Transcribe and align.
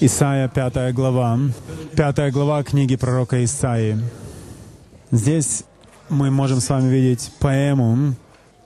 Исайя, 0.00 0.48
пятая 0.48 0.92
глава. 0.92 1.38
Пятая 1.96 2.32
глава 2.32 2.64
книги 2.64 2.96
пророка 2.96 3.42
Исаии. 3.44 3.98
Здесь 5.12 5.64
мы 6.08 6.30
можем 6.30 6.60
с 6.60 6.68
вами 6.68 6.88
видеть 6.88 7.30
поэму, 7.38 8.14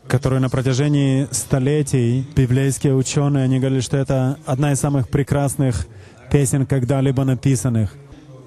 которую 0.06 0.40
на 0.40 0.48
протяжении 0.48 1.28
столетий 1.30 2.26
библейские 2.34 2.94
ученые, 2.94 3.44
они 3.44 3.58
говорили, 3.58 3.80
что 3.80 3.98
это 3.98 4.38
одна 4.46 4.72
из 4.72 4.80
самых 4.80 5.10
прекрасных 5.10 5.86
песен, 6.30 6.64
когда-либо 6.64 7.24
написанных. 7.24 7.94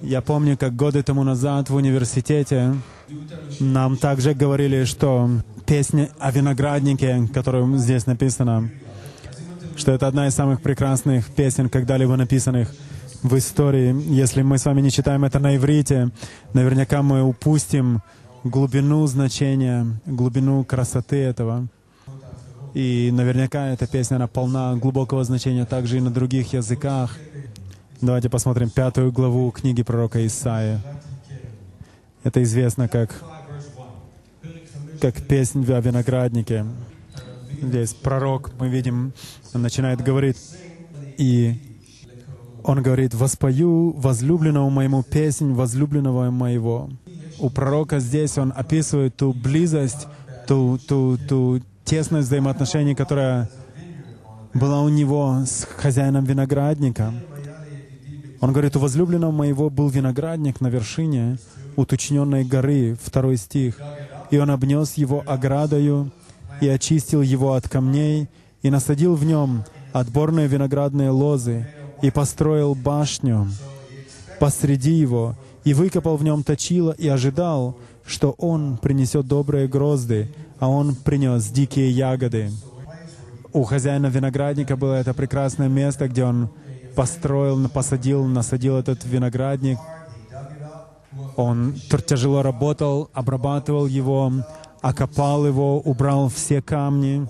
Я 0.02 0.21
помню, 0.21 0.57
как 0.57 0.75
годы 0.75 1.04
тому 1.04 1.23
назад 1.23 1.70
в 1.70 1.75
университете 1.75 2.73
нам 3.59 3.95
также 3.95 4.34
говорили, 4.34 4.86
что 4.86 5.29
песня 5.68 6.09
о 6.20 6.32
винограднике, 6.32 7.29
которая 7.32 7.77
здесь 7.77 8.07
написана, 8.07 8.71
что 9.75 9.91
это 9.91 10.07
одна 10.07 10.27
из 10.27 10.35
самых 10.35 10.61
прекрасных 10.61 11.29
песен, 11.29 11.69
когда-либо 11.69 12.15
написанных 12.15 12.73
в 13.23 13.37
истории. 13.37 13.95
Если 14.09 14.41
мы 14.41 14.57
с 14.57 14.65
вами 14.65 14.82
не 14.82 14.91
читаем 14.91 15.23
это 15.23 15.39
на 15.39 15.55
иврите, 15.55 16.09
наверняка 16.54 17.01
мы 17.01 17.23
упустим 17.23 18.01
глубину 18.43 19.05
значения, 19.07 19.86
глубину 20.05 20.63
красоты 20.63 21.18
этого. 21.18 21.68
И 22.73 23.10
наверняка 23.11 23.68
эта 23.68 23.86
песня, 23.86 24.15
она 24.15 24.27
полна 24.27 24.75
глубокого 24.75 25.23
значения 25.23 25.65
также 25.65 25.97
и 25.97 26.01
на 26.01 26.10
других 26.10 26.54
языках. 26.54 27.18
Давайте 27.99 28.29
посмотрим 28.29 28.69
пятую 28.69 29.11
главу 29.11 29.51
книги 29.51 29.83
пророка 29.83 30.25
Исаия. 30.25 30.82
Это 32.23 32.41
известно 32.44 32.88
как, 32.88 33.22
как 34.99 35.22
песнь 35.27 35.66
о 35.72 35.81
винограднике. 35.81 36.66
Здесь 37.61 37.94
пророк, 37.94 38.52
мы 38.59 38.70
видим, 38.70 39.14
начинает 39.53 40.02
говорить, 40.02 40.38
и 41.17 41.56
он 42.64 42.81
говорит, 42.81 43.14
«Воспою 43.14 43.92
возлюбленному 43.92 44.69
моему 44.69 45.03
песнь 45.03 45.53
возлюбленного 45.53 46.31
моего». 46.31 46.89
У 47.39 47.50
пророка 47.50 48.00
здесь 48.00 48.38
он 48.38 48.52
описывает 48.55 49.16
ту 49.16 49.33
близость, 49.33 50.08
ту, 50.47 50.80
ту, 50.80 51.17
ту 51.30 51.61
тесность 51.85 52.27
взаимоотношений, 52.27 52.95
которая 52.95 53.50
была 54.53 54.81
у 54.81 54.89
него 54.89 55.44
с 55.45 55.67
хозяином 55.78 56.25
виноградника. 56.25 57.13
Он 58.41 58.52
говорит, 58.52 58.75
у 58.75 58.80
возлюбленного 58.80 59.31
моего 59.31 59.69
был 59.69 59.89
виноградник 59.89 60.61
на 60.61 60.67
вершине 60.67 61.38
уточненной 61.75 62.44
горы, 62.44 62.97
второй 63.02 63.38
стих. 63.38 63.80
И 64.31 64.38
он 64.38 64.50
обнес 64.50 64.95
его 64.95 65.23
оградою 65.25 66.11
и 66.61 66.67
очистил 66.67 67.21
его 67.21 67.53
от 67.53 67.67
камней, 67.67 68.29
и 68.61 68.69
насадил 68.69 69.15
в 69.15 69.25
нем 69.25 69.65
отборные 69.91 70.47
виноградные 70.47 71.09
лозы, 71.09 71.67
и 72.01 72.09
построил 72.09 72.75
башню 72.75 73.47
посреди 74.39 74.93
его, 74.93 75.35
и 75.63 75.73
выкопал 75.73 76.17
в 76.17 76.23
нем 76.23 76.43
точило, 76.43 76.91
и 76.91 77.07
ожидал, 77.07 77.77
что 78.05 78.31
он 78.37 78.77
принесет 78.77 79.27
добрые 79.27 79.67
грозды, 79.67 80.33
а 80.59 80.69
он 80.69 80.95
принес 80.95 81.47
дикие 81.47 81.91
ягоды. 81.91 82.51
У 83.53 83.63
хозяина 83.63 84.07
виноградника 84.07 84.77
было 84.77 84.93
это 84.93 85.13
прекрасное 85.13 85.67
место, 85.67 86.07
где 86.07 86.23
он 86.23 86.49
построил, 86.95 87.67
посадил, 87.69 88.25
насадил 88.25 88.77
этот 88.77 89.03
виноградник. 89.05 89.77
Он 91.35 91.75
тяжело 92.05 92.41
работал, 92.41 93.09
обрабатывал 93.13 93.85
его, 93.85 94.31
окопал 94.81 95.45
его, 95.45 95.79
убрал 95.79 96.29
все 96.29 96.61
камни, 96.61 97.27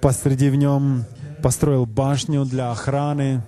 посреди 0.00 0.50
в 0.50 0.56
нем 0.56 1.04
построил 1.42 1.86
башню 1.86 2.44
для 2.44 2.72
охраны 2.72 3.42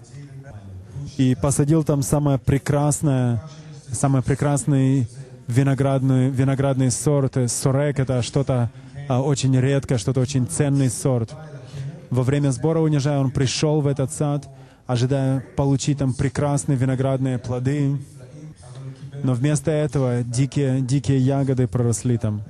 и 1.16 1.34
посадил 1.34 1.82
там 1.82 2.02
самое 2.02 2.38
прекрасное, 2.38 3.42
самый 3.90 4.22
прекрасный 4.22 5.08
виноградный, 5.48 6.30
виноградный 6.30 6.90
сорт. 6.90 7.36
Сорек— 7.50 7.98
это 8.00 8.22
что-то 8.22 8.70
а, 9.08 9.20
очень 9.22 9.58
редкое, 9.58 9.98
что-то 9.98 10.20
очень 10.20 10.46
ценный 10.46 10.90
сорт. 10.90 11.34
Во 12.10 12.22
время 12.22 12.50
сбора 12.50 12.80
унижая 12.80 13.18
он 13.18 13.30
пришел 13.30 13.80
в 13.80 13.86
этот 13.86 14.12
сад, 14.12 14.48
ожидая 14.86 15.44
получить 15.56 15.98
там 15.98 16.14
прекрасные 16.14 16.76
виноградные 16.78 17.38
плоды, 17.38 17.98
но 19.22 19.34
вместо 19.34 19.70
этого 19.70 20.22
дикие, 20.22 20.80
дикие 20.80 21.18
ягоды 21.18 21.66
проросли 21.66 22.18
там. 22.18 22.42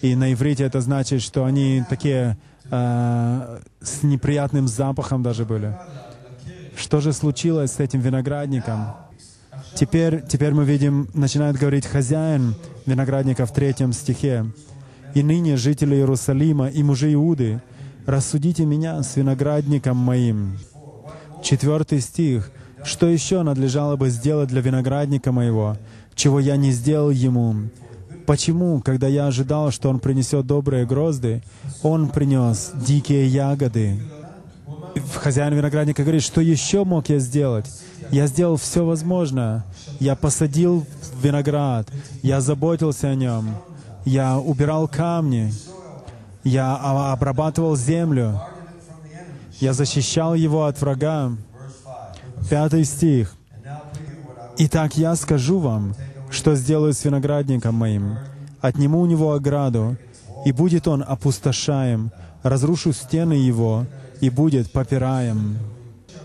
И 0.00 0.14
на 0.14 0.32
иврите 0.32 0.64
это 0.64 0.80
значит, 0.80 1.22
что 1.22 1.44
они 1.44 1.82
такие 1.88 2.38
э, 2.70 3.60
с 3.80 4.02
неприятным 4.02 4.68
запахом 4.68 5.22
даже 5.22 5.44
были. 5.44 5.76
Что 6.76 7.00
же 7.00 7.12
случилось 7.12 7.72
с 7.72 7.80
этим 7.80 8.00
виноградником? 8.00 8.94
Теперь, 9.74 10.22
теперь 10.26 10.54
мы 10.54 10.64
видим, 10.64 11.08
начинает 11.14 11.56
говорить 11.56 11.86
хозяин 11.86 12.54
виноградника 12.86 13.46
в 13.46 13.52
третьем 13.52 13.92
стихе. 13.92 14.46
«И 15.14 15.22
ныне, 15.22 15.56
жители 15.56 15.96
Иерусалима 15.96 16.68
и 16.68 16.82
мужи 16.82 17.12
Иуды, 17.14 17.60
рассудите 18.06 18.64
меня 18.64 19.02
с 19.02 19.16
виноградником 19.16 19.96
моим». 19.96 20.58
Четвертый 21.42 22.00
стих. 22.00 22.50
Что 22.84 23.06
еще 23.06 23.42
надлежало 23.42 23.96
бы 23.96 24.08
сделать 24.10 24.48
для 24.48 24.60
виноградника 24.60 25.32
моего, 25.32 25.76
чего 26.14 26.40
я 26.40 26.56
не 26.56 26.72
сделал 26.72 27.10
ему? 27.10 27.54
Почему, 28.26 28.80
когда 28.80 29.08
я 29.08 29.26
ожидал, 29.26 29.70
что 29.70 29.88
он 29.88 30.00
принесет 30.00 30.46
добрые 30.46 30.84
грозды, 30.84 31.42
он 31.82 32.08
принес 32.10 32.72
дикие 32.74 33.26
ягоды? 33.26 33.98
Хозяин 35.14 35.54
виноградника 35.54 36.02
говорит, 36.02 36.22
что 36.22 36.40
еще 36.40 36.84
мог 36.84 37.08
я 37.08 37.18
сделать? 37.18 37.66
Я 38.10 38.26
сделал 38.26 38.56
все 38.56 38.84
возможное. 38.84 39.64
Я 40.00 40.14
посадил 40.16 40.86
виноград, 41.22 41.88
я 42.22 42.40
заботился 42.40 43.08
о 43.08 43.14
нем, 43.14 43.56
я 44.04 44.38
убирал 44.38 44.88
камни, 44.88 45.52
я 46.44 46.76
обрабатывал 46.76 47.76
землю, 47.76 48.40
я 49.60 49.72
защищал 49.72 50.34
его 50.34 50.66
от 50.66 50.80
врага. 50.80 51.32
Пятый 52.50 52.84
стих. 52.84 53.34
«Итак, 54.56 54.96
я 54.96 55.14
скажу 55.16 55.58
вам, 55.58 55.94
что 56.30 56.54
сделаю 56.54 56.94
с 56.94 57.04
виноградником 57.04 57.74
моим. 57.74 58.16
Отниму 58.62 59.00
у 59.00 59.06
него 59.06 59.34
ограду, 59.34 59.96
и 60.46 60.52
будет 60.52 60.88
он 60.88 61.04
опустошаем, 61.06 62.10
разрушу 62.42 62.94
стены 62.94 63.34
его, 63.34 63.84
и 64.22 64.30
будет 64.30 64.72
попираем». 64.72 65.58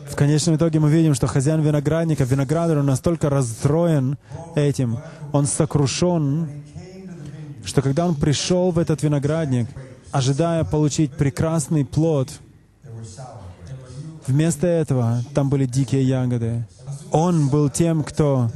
В 0.09 0.15
конечном 0.15 0.55
итоге 0.55 0.79
мы 0.79 0.89
видим, 0.89 1.13
что 1.13 1.27
хозяин 1.27 1.61
виноградника, 1.61 2.23
виноградарь, 2.23 2.77
он 2.77 2.85
настолько 2.85 3.29
расстроен 3.29 4.17
этим, 4.55 4.99
он 5.33 5.45
сокрушен, 5.45 6.47
что 7.65 7.81
когда 7.81 8.07
он 8.07 8.15
пришел 8.15 8.71
в 8.71 8.79
этот 8.79 9.03
виноградник, 9.03 9.67
ожидая 10.11 10.63
получить 10.63 11.11
прекрасный 11.11 11.83
плод, 11.83 12.29
Вместо 14.27 14.67
этого 14.67 15.21
там 15.33 15.49
были 15.49 15.65
дикие 15.65 16.03
ягоды. 16.03 16.65
Он 17.11 17.49
был 17.49 17.69
тем, 17.69 18.03
кто 18.03 18.49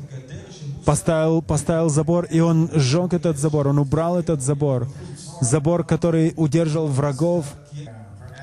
поставил, 0.85 1.41
поставил 1.41 1.89
забор, 1.89 2.25
и 2.25 2.39
он 2.39 2.69
сжег 2.73 3.13
этот 3.13 3.37
забор, 3.37 3.67
он 3.67 3.77
убрал 3.77 4.17
этот 4.17 4.41
забор. 4.41 4.87
Забор, 5.41 5.83
который 5.83 6.33
удерживал 6.37 6.87
врагов. 6.87 7.45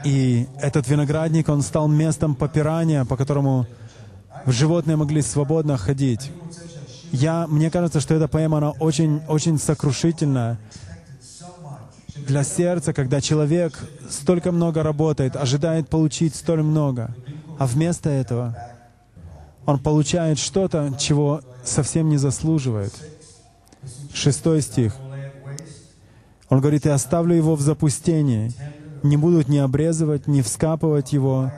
И 0.04 0.46
этот 0.60 0.86
виноградник, 0.86 1.48
он 1.48 1.62
стал 1.62 1.88
местом 1.88 2.34
попирания, 2.34 3.06
по 3.06 3.16
которому 3.16 3.66
животные 4.44 4.96
могли 4.96 5.22
свободно 5.22 5.78
ходить. 5.78 6.30
Я, 7.10 7.46
мне 7.46 7.70
кажется, 7.70 8.00
что 8.00 8.14
эта 8.14 8.28
поэма, 8.28 8.58
она 8.58 8.70
очень, 8.72 9.22
очень 9.28 9.58
сокрушительная 9.58 10.58
для 12.26 12.44
сердца, 12.44 12.92
когда 12.92 13.20
человек 13.20 13.78
столько 14.08 14.52
много 14.52 14.82
работает, 14.82 15.36
ожидает 15.36 15.88
получить 15.88 16.34
столь 16.34 16.62
много, 16.62 17.14
а 17.58 17.66
вместо 17.66 18.10
этого 18.10 18.56
он 19.66 19.78
получает 19.78 20.38
что-то, 20.38 20.94
чего 20.98 21.40
совсем 21.64 22.08
не 22.08 22.16
заслуживает. 22.16 22.92
Шестой 24.12 24.62
стих. 24.62 24.94
Он 26.48 26.60
говорит, 26.60 26.86
«И 26.86 26.90
оставлю 26.90 27.34
его 27.34 27.56
в 27.56 27.60
запустении, 27.60 28.52
не 29.02 29.16
будут 29.16 29.48
ни 29.48 29.58
обрезывать, 29.58 30.26
ни 30.26 30.42
вскапывать 30.42 31.12
его, 31.12 31.50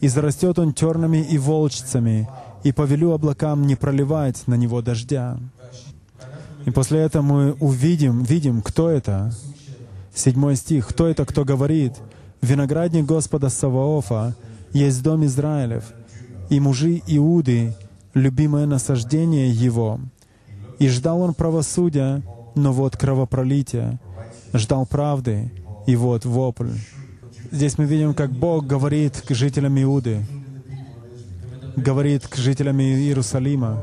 и 0.00 0.08
зарастет 0.08 0.58
он 0.58 0.72
тернами 0.72 1.18
и 1.18 1.38
волчцами, 1.38 2.28
и 2.62 2.72
повелю 2.72 3.12
облакам 3.12 3.66
не 3.66 3.74
проливать 3.74 4.46
на 4.46 4.54
него 4.54 4.82
дождя». 4.82 5.38
И 6.66 6.70
после 6.70 7.00
этого 7.00 7.22
мы 7.22 7.52
увидим, 7.60 8.22
видим, 8.22 8.62
кто 8.62 8.88
это. 8.88 9.32
Седьмой 10.14 10.56
стих. 10.56 10.88
«Кто 10.88 11.06
это, 11.06 11.24
кто 11.24 11.44
говорит? 11.44 11.94
Виноградник 12.40 13.04
Господа 13.04 13.48
Саваофа 13.48 14.36
есть 14.72 15.02
дом 15.02 15.24
Израилев, 15.24 15.84
и 16.50 16.60
мужи 16.60 17.02
Иуды, 17.06 17.74
любимое 18.12 18.66
насаждение 18.66 19.50
его. 19.50 19.98
И 20.78 20.88
ждал 20.88 21.20
он 21.20 21.34
правосудия, 21.34 22.22
но 22.54 22.72
вот 22.72 22.96
кровопролитие. 22.96 23.98
Ждал 24.52 24.86
правды, 24.86 25.50
и 25.86 25.96
вот 25.96 26.24
вопль». 26.24 26.70
Здесь 27.50 27.78
мы 27.78 27.84
видим, 27.84 28.14
как 28.14 28.32
Бог 28.32 28.66
говорит 28.66 29.22
к 29.26 29.34
жителям 29.34 29.80
Иуды. 29.80 30.24
говорит 31.76 32.28
к 32.28 32.36
жителям 32.36 32.80
Иерусалима, 32.80 33.82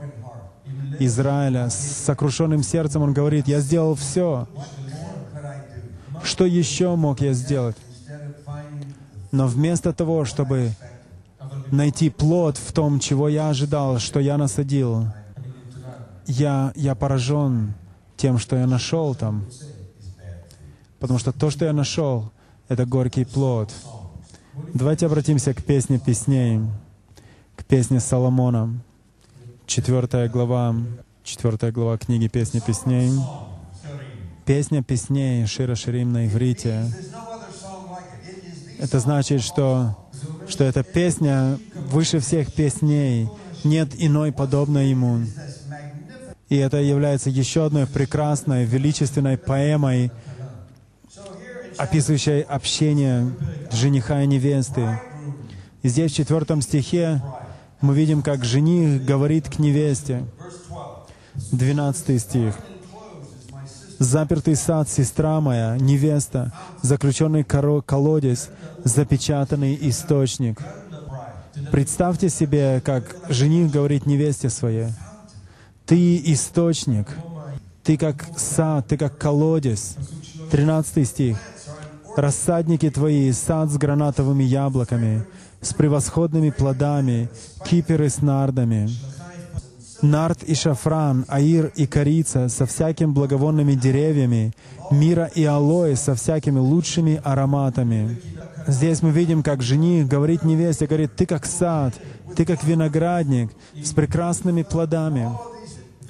Израиля, 1.00 1.70
с 1.70 1.76
сокрушенным 2.06 2.64
сердцем 2.64 3.02
он 3.02 3.14
говорит, 3.14 3.48
«Я 3.48 3.60
сделал 3.60 3.96
все. 3.96 4.48
Что 6.24 6.46
еще 6.46 6.96
мог 6.96 7.22
я 7.22 7.34
сделать?» 7.34 7.78
Но 9.32 9.48
вместо 9.48 9.94
того, 9.94 10.26
чтобы 10.26 10.72
найти 11.72 12.10
плод 12.10 12.58
в 12.58 12.74
том, 12.74 13.00
чего 13.00 13.30
я 13.30 13.50
ожидал, 13.50 14.00
что 14.00 14.20
я 14.20 14.38
насадил, 14.38 15.08
я, 16.28 16.74
я 16.76 16.96
поражен 16.96 17.74
тем, 18.18 18.38
что 18.38 18.58
я 18.58 18.68
нашел 18.68 19.16
там. 19.16 19.46
Потому 21.00 21.18
что 21.18 21.32
то, 21.32 21.50
что 21.50 21.66
я 21.66 21.74
нашел, 21.74 22.32
это 22.68 22.86
горький 22.86 23.26
плод. 23.26 23.72
Давайте 24.74 25.06
обратимся 25.06 25.54
к 25.54 25.64
песне 25.64 25.98
песней, 25.98 26.62
к 27.56 27.64
песне 27.64 28.00
Соломона. 28.00 28.80
Четвертая 29.66 30.28
глава, 30.30 30.76
четвертая 31.24 31.72
глава 31.72 31.98
книги 31.98 32.28
«Песни 32.28 32.60
песней». 32.60 33.12
Песня 34.52 34.84
песней 34.84 35.46
Шира 35.46 35.76
Ширим 35.76 36.12
на 36.12 36.28
иврите. 36.28 36.84
Это 38.80 39.00
значит, 39.00 39.44
что, 39.44 39.98
что 40.50 40.66
эта 40.66 40.84
песня 40.84 41.58
выше 41.74 42.20
всех 42.20 42.52
песней. 42.52 43.30
Нет 43.64 43.92
иной 43.98 44.34
подобной 44.34 44.90
ему. 44.90 45.22
И 46.50 46.58
это 46.58 46.82
является 46.82 47.30
еще 47.30 47.66
одной 47.66 47.88
прекрасной, 47.88 48.66
величественной 48.66 49.38
поэмой, 49.38 50.12
описывающей 51.78 52.42
общение 52.42 53.32
жениха 53.72 54.22
и 54.22 54.28
невесты. 54.28 55.00
И 55.82 55.88
здесь 55.88 56.12
в 56.12 56.16
четвертом 56.16 56.62
стихе 56.62 57.24
мы 57.80 57.96
видим, 57.96 58.22
как 58.22 58.44
жених 58.44 59.06
говорит 59.06 59.48
к 59.48 59.60
невесте. 59.60 60.26
Двенадцатый 61.54 62.20
стих. 62.20 62.54
«Запертый 64.02 64.56
сад, 64.56 64.90
сестра 64.90 65.40
моя, 65.42 65.78
невеста, 65.80 66.52
заключенный 66.82 67.44
колодец, 67.44 68.50
запечатанный 68.84 69.78
источник». 69.80 70.60
Представьте 71.72 72.30
себе, 72.30 72.82
как 72.84 73.16
жених 73.30 73.70
говорит 73.70 74.08
невесте 74.08 74.50
своей, 74.50 74.88
«Ты 75.86 76.18
источник, 76.34 77.10
ты 77.84 77.96
как 77.96 78.26
сад, 78.38 78.88
ты 78.88 78.98
как 78.98 79.20
колодец». 79.20 79.98
Тринадцатый 80.50 81.06
стих. 81.06 81.38
«Рассадники 82.18 82.90
твои, 82.90 83.32
сад 83.32 83.70
с 83.70 83.78
гранатовыми 83.78 84.44
яблоками, 84.44 85.26
с 85.62 85.76
превосходными 85.76 86.50
плодами, 86.50 87.30
киперы 87.66 88.10
с 88.10 88.24
нардами, 88.24 88.90
нард 90.02 90.44
и 90.44 90.56
шафран, 90.56 91.26
аир 91.28 91.72
и 91.76 91.86
корица 91.86 92.50
со 92.50 92.66
всякими 92.66 93.12
благовонными 93.12 93.74
деревьями, 93.74 94.54
мира 94.92 95.30
и 95.34 95.44
алоэ 95.44 95.96
со 95.96 96.16
всякими 96.16 96.60
лучшими 96.60 97.22
ароматами. 97.24 98.20
Здесь 98.68 99.02
мы 99.02 99.12
видим, 99.12 99.44
как 99.44 99.62
жених 99.62 100.08
говорит 100.08 100.44
невесте, 100.44 100.86
говорит, 100.88 101.16
ты 101.16 101.26
как 101.26 101.46
сад, 101.46 101.94
ты 102.36 102.46
как 102.46 102.64
виноградник 102.64 103.52
с 103.84 103.94
прекрасными 103.94 104.64
плодами. 104.64 105.30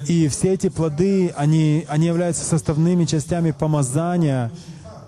И 0.06 0.28
все 0.28 0.54
эти 0.54 0.68
плоды, 0.68 1.32
они, 1.36 1.86
они 1.88 2.06
являются 2.06 2.44
составными 2.44 3.04
частями 3.04 3.52
помазания. 3.52 4.50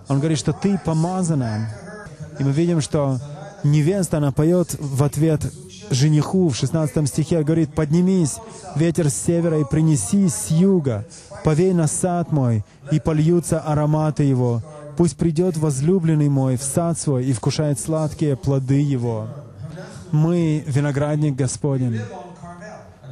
Он 0.08 0.18
говорит, 0.18 0.38
что 0.38 0.52
ты 0.52 0.78
помазана. 0.78 1.68
И 2.38 2.44
мы 2.44 2.52
видим, 2.52 2.80
что 2.80 3.18
невеста, 3.64 4.18
она 4.18 4.30
поет 4.30 4.76
в 4.78 5.02
ответ 5.02 5.52
жениху 5.90 6.48
в 6.48 6.56
16 6.56 7.08
стихе, 7.08 7.42
говорит, 7.42 7.74
«Поднимись, 7.74 8.36
ветер 8.76 9.10
с 9.10 9.14
севера, 9.14 9.60
и 9.60 9.64
принеси 9.64 10.28
с 10.28 10.50
юга, 10.50 11.04
повей 11.44 11.72
на 11.72 11.86
сад 11.86 12.32
мой, 12.32 12.64
и 12.90 13.00
польются 13.00 13.60
ароматы 13.60 14.24
его. 14.24 14.62
Пусть 14.96 15.16
придет 15.16 15.56
возлюбленный 15.56 16.28
мой 16.28 16.56
в 16.56 16.62
сад 16.62 16.98
свой 16.98 17.24
и 17.24 17.32
вкушает 17.32 17.78
сладкие 17.78 18.36
плоды 18.36 18.80
его». 18.80 19.28
Мы— 20.12 20.62
виноградник 20.66 21.34
Господень. 21.34 22.00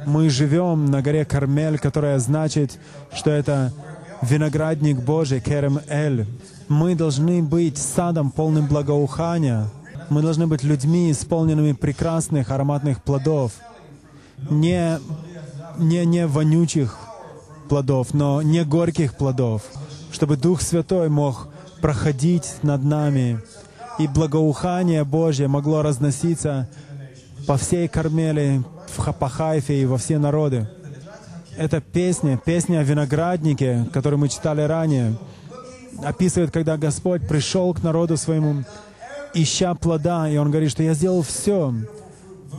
Мы 0.05 0.29
живем 0.29 0.85
на 0.85 1.01
горе 1.01 1.25
Кармель, 1.25 1.77
которая 1.77 2.19
значит, 2.19 2.79
что 3.13 3.29
это 3.29 3.73
виноградник 4.21 5.01
Божий, 5.01 5.39
Керем 5.39 5.79
Эль. 5.87 6.25
Мы 6.67 6.95
должны 6.95 7.43
быть 7.43 7.77
садом, 7.77 8.31
полным 8.31 8.67
благоухания, 8.67 9.67
мы 10.13 10.21
должны 10.21 10.47
быть 10.47 10.63
людьми, 10.63 11.11
исполненными 11.11 11.73
прекрасных 11.73 12.51
ароматных 12.51 13.01
плодов, 13.01 13.53
не, 14.49 14.99
не, 15.77 16.05
не 16.05 16.27
вонючих 16.27 16.97
плодов, 17.67 18.13
но 18.13 18.41
не 18.41 18.63
горьких 18.63 19.15
плодов, 19.15 19.63
чтобы 20.11 20.37
Дух 20.37 20.61
Святой 20.61 21.09
мог 21.09 21.49
проходить 21.81 22.55
над 22.61 22.83
нами, 22.83 23.39
и 23.99 24.07
благоухание 24.07 25.03
Божье 25.03 25.47
могло 25.47 25.81
разноситься 25.81 26.69
по 27.47 27.57
всей 27.57 27.87
Кармеле, 27.87 28.63
по 29.19 29.29
Хайфе 29.29 29.81
и 29.81 29.85
во 29.85 29.97
все 29.97 30.19
народы. 30.19 30.67
Это 31.57 31.81
песня, 31.81 32.39
песня 32.43 32.79
о 32.79 32.83
винограднике, 32.83 33.87
которую 33.91 34.19
мы 34.19 34.29
читали 34.29 34.61
ранее, 34.61 35.17
описывает, 36.03 36.51
когда 36.51 36.77
Господь 36.77 37.27
пришел 37.27 37.73
к 37.73 37.83
народу 37.83 38.17
своему 38.17 38.63
ища 39.33 39.73
плода, 39.75 40.29
и 40.29 40.37
он 40.37 40.51
говорит, 40.51 40.71
что 40.71 40.83
я 40.83 40.93
сделал 40.93 41.21
все. 41.21 41.73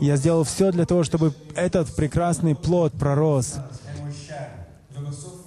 Я 0.00 0.16
сделал 0.16 0.44
все 0.44 0.72
для 0.72 0.86
того, 0.86 1.04
чтобы 1.04 1.32
этот 1.54 1.94
прекрасный 1.94 2.54
плод 2.54 2.92
пророс. 2.92 3.56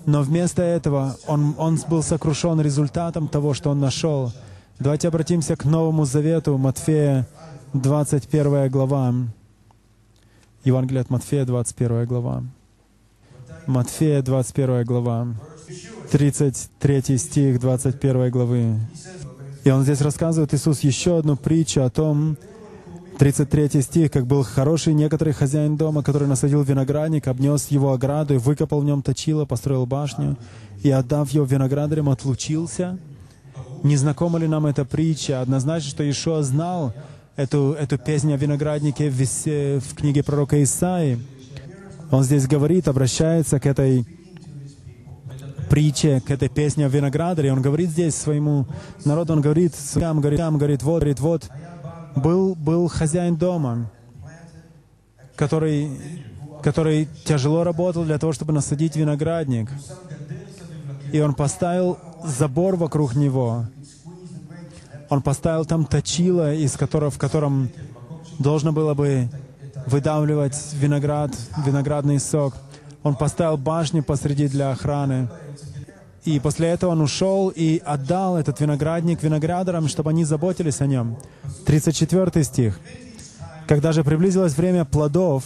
Но 0.05 0.21
вместо 0.21 0.61
этого 0.61 1.17
он, 1.27 1.53
он 1.57 1.77
был 1.89 2.01
сокрушен 2.01 2.61
результатом 2.61 3.27
того, 3.27 3.53
что 3.53 3.71
он 3.71 3.79
нашел. 3.79 4.31
Давайте 4.79 5.09
обратимся 5.09 5.55
к 5.55 5.65
Новому 5.65 6.05
Завету, 6.05 6.57
Матфея, 6.57 7.27
21 7.73 8.69
глава. 8.69 9.13
Евангелие 10.63 11.01
от 11.01 11.09
Матфея, 11.09 11.45
21 11.45 12.05
глава. 12.05 12.43
Матфея, 13.65 14.21
21 14.21 14.85
глава. 14.85 15.27
33 16.11 17.17
стих 17.17 17.59
21 17.59 18.31
главы. 18.31 18.79
И 19.63 19.69
он 19.69 19.83
здесь 19.83 20.01
рассказывает, 20.01 20.53
Иисус, 20.53 20.81
еще 20.81 21.19
одну 21.19 21.35
притчу 21.35 21.83
о 21.83 21.89
том, 21.89 22.37
33 23.17 23.81
стих, 23.81 24.11
как 24.11 24.27
был 24.27 24.43
хороший 24.43 24.93
некоторый 24.93 25.33
хозяин 25.33 25.75
дома, 25.75 26.03
который 26.03 26.27
насадил 26.27 26.61
виноградник, 26.61 27.27
обнес 27.27 27.67
его 27.67 27.91
ограду 27.91 28.35
и 28.35 28.37
выкопал 28.37 28.81
в 28.81 28.85
нем 28.85 29.01
точило, 29.01 29.45
построил 29.45 29.85
башню, 29.85 30.37
и, 30.83 30.91
отдав 30.91 31.31
его 31.31 31.45
виноградарям, 31.45 32.09
отлучился. 32.09 32.99
Не 33.83 33.97
знакома 33.97 34.37
ли 34.39 34.47
нам 34.47 34.67
эта 34.67 34.85
притча? 34.85 35.41
Однозначно, 35.41 35.89
что 35.89 36.09
Ишуа 36.09 36.43
знал 36.43 36.93
эту, 37.35 37.73
эту 37.73 37.97
песню 37.97 38.35
о 38.35 38.37
винограднике 38.37 39.09
в, 39.09 39.19
в 39.19 39.95
книге 39.95 40.23
пророка 40.23 40.61
Исаи. 40.61 41.19
Он 42.11 42.23
здесь 42.23 42.47
говорит, 42.47 42.87
обращается 42.87 43.59
к 43.59 43.65
этой 43.65 44.05
притче, 45.69 46.21
к 46.21 46.31
этой 46.31 46.49
песне 46.49 46.85
о 46.85 46.89
виноградаре. 46.89 47.51
Он 47.51 47.61
говорит 47.61 47.89
здесь 47.89 48.15
своему 48.15 48.67
народу, 49.05 49.33
он 49.33 49.41
говорит, 49.41 49.75
сам 49.75 50.21
говорит, 50.21 50.39
сам 50.39 50.57
говорит, 50.57 50.83
вот, 50.83 50.99
говорит, 51.01 51.19
вот, 51.19 51.49
был, 52.15 52.55
был 52.55 52.87
хозяин 52.87 53.35
дома, 53.35 53.91
который, 55.35 55.91
который 56.63 57.07
тяжело 57.25 57.63
работал 57.63 58.03
для 58.03 58.17
того, 58.17 58.33
чтобы 58.33 58.53
насадить 58.53 58.95
виноградник. 58.95 59.69
И 61.11 61.19
он 61.19 61.33
поставил 61.33 61.97
забор 62.25 62.75
вокруг 62.75 63.15
него. 63.15 63.65
Он 65.09 65.21
поставил 65.21 65.65
там 65.65 65.85
точило, 65.85 66.53
из 66.53 66.75
которого, 66.75 67.11
в 67.11 67.17
котором 67.17 67.69
должно 68.39 68.73
было 68.73 68.93
бы 68.93 69.29
выдавливать 69.85 70.57
виноград, 70.73 71.31
виноградный 71.65 72.19
сок. 72.19 72.55
Он 73.07 73.15
поставил 73.15 73.55
башню 73.55 74.03
посреди 74.03 74.49
для 74.49 74.71
охраны. 74.71 75.29
И 76.25 76.41
после 76.41 76.67
этого 76.67 76.91
он 76.91 76.99
ушел 76.99 77.47
и 77.47 77.81
отдал 77.85 78.35
этот 78.35 78.59
виноградник 78.59 79.23
виноградарам, 79.23 79.87
чтобы 79.87 80.09
они 80.09 80.25
заботились 80.25 80.81
о 80.81 80.87
нем. 80.87 81.17
34 81.65 82.43
стих. 82.43 82.79
Когда 83.65 83.93
же 83.93 84.03
приблизилось 84.03 84.57
время 84.57 84.83
плодов, 84.83 85.45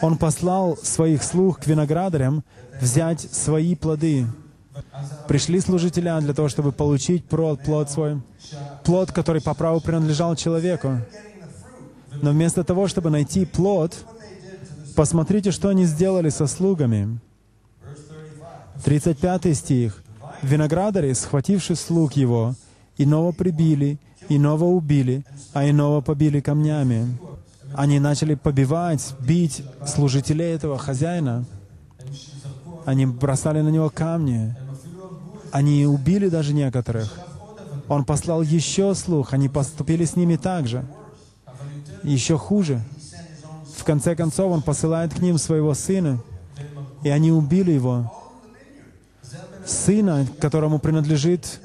он 0.00 0.16
послал 0.16 0.78
своих 0.78 1.22
слуг 1.22 1.60
к 1.60 1.66
виноградарям 1.66 2.42
взять 2.80 3.20
свои 3.20 3.74
плоды. 3.74 4.26
Пришли 5.28 5.60
служителя 5.60 6.18
для 6.20 6.32
того, 6.32 6.48
чтобы 6.48 6.72
получить 6.72 7.26
плод, 7.26 7.62
плод 7.62 7.90
свой, 7.90 8.22
плод, 8.82 9.12
который 9.12 9.42
по 9.42 9.52
праву 9.52 9.82
принадлежал 9.82 10.36
человеку. 10.36 11.00
Но 12.22 12.30
вместо 12.30 12.64
того, 12.64 12.88
чтобы 12.88 13.10
найти 13.10 13.44
плод, 13.44 13.94
посмотрите, 14.94 15.50
что 15.50 15.68
они 15.68 15.84
сделали 15.84 16.28
со 16.28 16.46
слугами. 16.46 17.18
35 18.84 19.56
стих. 19.56 20.02
«Виноградари, 20.42 21.12
схвативши 21.12 21.76
слуг 21.76 22.14
его, 22.14 22.54
иного 22.98 23.30
прибили, 23.32 23.98
иного 24.28 24.64
убили, 24.64 25.24
а 25.52 25.68
иного 25.68 26.00
побили 26.00 26.40
камнями». 26.40 27.06
Они 27.74 27.98
начали 27.98 28.34
побивать, 28.34 29.14
бить 29.20 29.62
служителей 29.86 30.54
этого 30.54 30.78
хозяина. 30.78 31.44
Они 32.84 33.06
бросали 33.06 33.60
на 33.60 33.68
него 33.70 33.88
камни. 33.88 34.54
Они 35.52 35.86
убили 35.86 36.28
даже 36.28 36.52
некоторых. 36.52 37.18
Он 37.88 38.04
послал 38.04 38.42
еще 38.42 38.94
слух, 38.94 39.32
они 39.32 39.48
поступили 39.48 40.04
с 40.04 40.16
ними 40.16 40.36
так 40.36 40.66
же. 40.66 40.84
Еще 42.02 42.36
хуже. 42.36 42.82
В 43.76 43.84
конце 43.84 44.14
концов, 44.14 44.52
он 44.52 44.62
посылает 44.62 45.14
к 45.14 45.18
ним 45.20 45.38
своего 45.38 45.74
сына, 45.74 46.18
и 47.02 47.08
они 47.08 47.32
убили 47.32 47.72
его. 47.72 48.12
Сына, 49.66 50.26
которому 50.40 50.78
принадлежит 50.78 51.60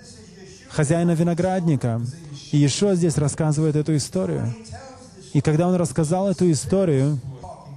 хозяина 0.69 1.11
виноградника. 1.11 2.01
И 2.51 2.57
Иешуа 2.57 2.95
здесь 2.95 3.17
рассказывает 3.17 3.75
эту 3.75 3.95
историю. 3.95 4.53
И 5.33 5.41
когда 5.41 5.67
он 5.67 5.75
рассказал 5.75 6.29
эту 6.29 6.49
историю, 6.51 7.19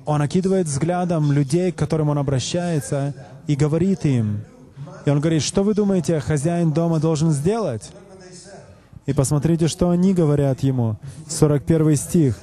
он 0.07 0.23
окидывает 0.23 0.67
взглядом 0.67 1.33
людей, 1.33 1.73
к 1.73 1.77
которым 1.77 2.09
он 2.09 2.19
обращается, 2.19 3.15
и 3.47 3.57
говорит 3.57 4.05
им. 4.05 4.43
И 5.05 5.11
он 5.11 5.21
говорит, 5.21 5.43
что 5.43 5.63
вы 5.63 5.75
думаете, 5.75 6.21
хозяин 6.21 6.73
дома 6.73 7.01
должен 7.01 7.33
сделать? 7.33 7.91
И 9.07 9.13
посмотрите, 9.13 9.67
что 9.67 9.91
они 9.91 10.15
говорят 10.15 10.61
ему. 10.61 10.97
41 11.29 11.97
стих. 11.97 12.39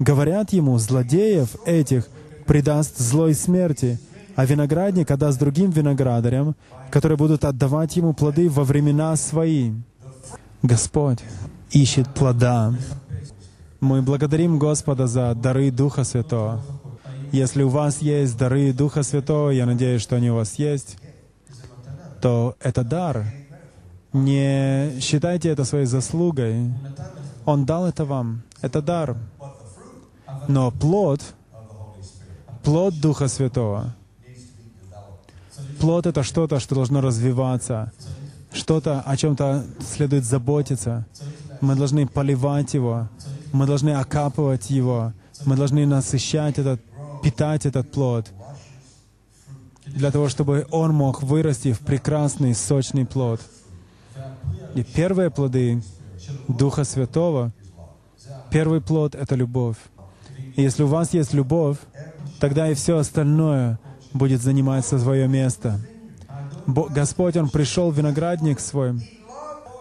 Говорят 0.00 0.54
ему, 0.54 0.78
злодеев 0.78 1.56
этих 1.66 2.08
предаст 2.46 2.98
злой 2.98 3.34
смерти, 3.34 4.00
а 4.34 4.46
виноградник 4.46 5.10
отдаст 5.10 5.38
другим 5.38 5.70
виноградарям, 5.70 6.56
которые 6.90 7.18
будут 7.18 7.44
отдавать 7.44 7.96
ему 7.96 8.14
плоды 8.14 8.48
во 8.48 8.64
времена 8.64 9.14
свои. 9.16 9.72
Господь 10.62 11.18
ищет 11.70 12.12
плода. 12.14 12.74
Мы 13.80 14.00
благодарим 14.00 14.58
Господа 14.58 15.06
за 15.06 15.34
дары 15.34 15.70
Духа 15.70 16.04
Святого. 16.04 16.62
Если 17.30 17.62
у 17.62 17.68
вас 17.68 18.00
есть 18.00 18.38
дары 18.38 18.72
Духа 18.72 19.02
Святого, 19.02 19.50
я 19.50 19.66
надеюсь, 19.66 20.00
что 20.00 20.16
они 20.16 20.30
у 20.30 20.36
вас 20.36 20.54
есть, 20.54 20.96
то 22.22 22.56
это 22.60 22.84
дар. 22.84 23.26
Не 24.14 24.98
считайте 25.00 25.50
это 25.50 25.64
своей 25.66 25.84
заслугой. 25.84 26.72
Он 27.44 27.66
дал 27.66 27.86
это 27.86 28.06
вам. 28.06 28.42
Это 28.62 28.80
дар. 28.80 29.16
Но 30.48 30.70
плод, 30.70 31.20
плод 32.62 33.00
Духа 33.00 33.28
Святого, 33.28 33.94
плод— 35.78 36.06
это 36.06 36.22
что-то, 36.22 36.60
что 36.60 36.74
должно 36.74 37.00
развиваться, 37.00 37.92
что-то, 38.52 39.00
о 39.00 39.16
чем-то 39.16 39.64
следует 39.80 40.24
заботиться. 40.24 41.06
Мы 41.60 41.76
должны 41.76 42.06
поливать 42.06 42.74
его, 42.74 43.08
мы 43.52 43.66
должны 43.66 43.90
окапывать 43.90 44.70
его, 44.70 45.12
мы 45.44 45.56
должны 45.56 45.86
насыщать 45.86 46.58
этот, 46.58 46.80
питать 47.22 47.66
этот 47.66 47.90
плод, 47.90 48.26
для 49.86 50.10
того, 50.10 50.28
чтобы 50.28 50.66
он 50.70 50.94
мог 50.94 51.22
вырасти 51.22 51.72
в 51.72 51.80
прекрасный, 51.80 52.54
сочный 52.54 53.04
плод. 53.04 53.40
И 54.74 54.84
первые 54.84 55.30
плоды 55.30 55.82
Духа 56.48 56.84
Святого, 56.84 57.52
первый 58.50 58.80
плод— 58.80 59.14
это 59.16 59.34
любовь. 59.34 59.76
Если 60.62 60.82
у 60.82 60.86
вас 60.86 61.14
есть 61.14 61.32
любовь, 61.32 61.78
тогда 62.38 62.70
и 62.70 62.74
все 62.74 62.98
остальное 62.98 63.78
будет 64.12 64.42
занимать 64.42 64.84
свое 64.84 65.26
место. 65.28 65.80
Господь, 66.66 67.36
Он 67.36 67.48
пришел 67.48 67.90
в 67.90 67.96
виноградник 67.96 68.60
свой. 68.60 69.00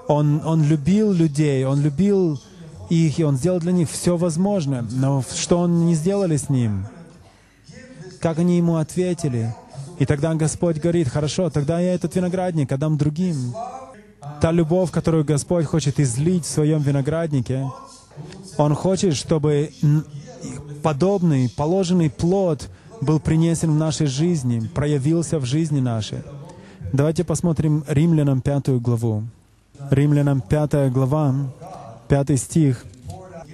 Он, 0.08 0.42
он 0.46 0.64
любил 0.64 1.12
людей, 1.12 1.66
Он 1.66 1.82
любил 1.82 2.42
их, 2.90 3.20
и 3.20 3.24
Он 3.24 3.38
сделал 3.38 3.60
для 3.60 3.72
них 3.72 3.90
все 3.90 4.18
возможное. 4.18 4.82
Но 4.82 5.24
что 5.36 5.60
Он 5.60 5.86
не 5.86 5.96
сделали 5.96 6.38
с 6.38 6.50
Ним? 6.50 6.88
Как 8.20 8.40
они 8.40 8.58
Ему 8.58 8.78
ответили? 8.78 9.54
И 10.00 10.06
тогда 10.06 10.34
Господь 10.34 10.78
говорит, 10.78 11.10
хорошо, 11.10 11.50
тогда 11.50 11.80
я 11.80 11.94
этот 11.94 12.16
виноградник 12.16 12.72
отдам 12.72 12.98
другим. 12.98 13.54
Та 14.42 14.52
любовь, 14.52 14.92
которую 14.92 15.26
Господь 15.26 15.66
хочет 15.66 16.00
излить 16.00 16.46
в 16.46 16.50
своем 16.50 16.82
винограднике, 16.82 17.70
Он 18.58 18.74
хочет, 18.76 19.16
чтобы 19.16 19.72
подобный, 20.82 21.50
положенный 21.50 22.10
плод 22.10 22.70
был 23.02 23.20
принесен 23.20 23.72
в 23.72 23.76
нашей 23.78 24.08
жизни, 24.08 24.60
проявился 24.74 25.40
в 25.40 25.46
жизни 25.46 25.80
нашей. 25.80 26.20
Давайте 26.92 27.24
посмотрим 27.24 27.84
Римлянам 27.88 28.42
пятую 28.42 28.80
главу. 28.80 29.24
Римлянам 29.92 30.42
пятая 30.42 30.90
глава, 30.90 31.36
пятый 32.08 32.38
стих. 32.38 32.86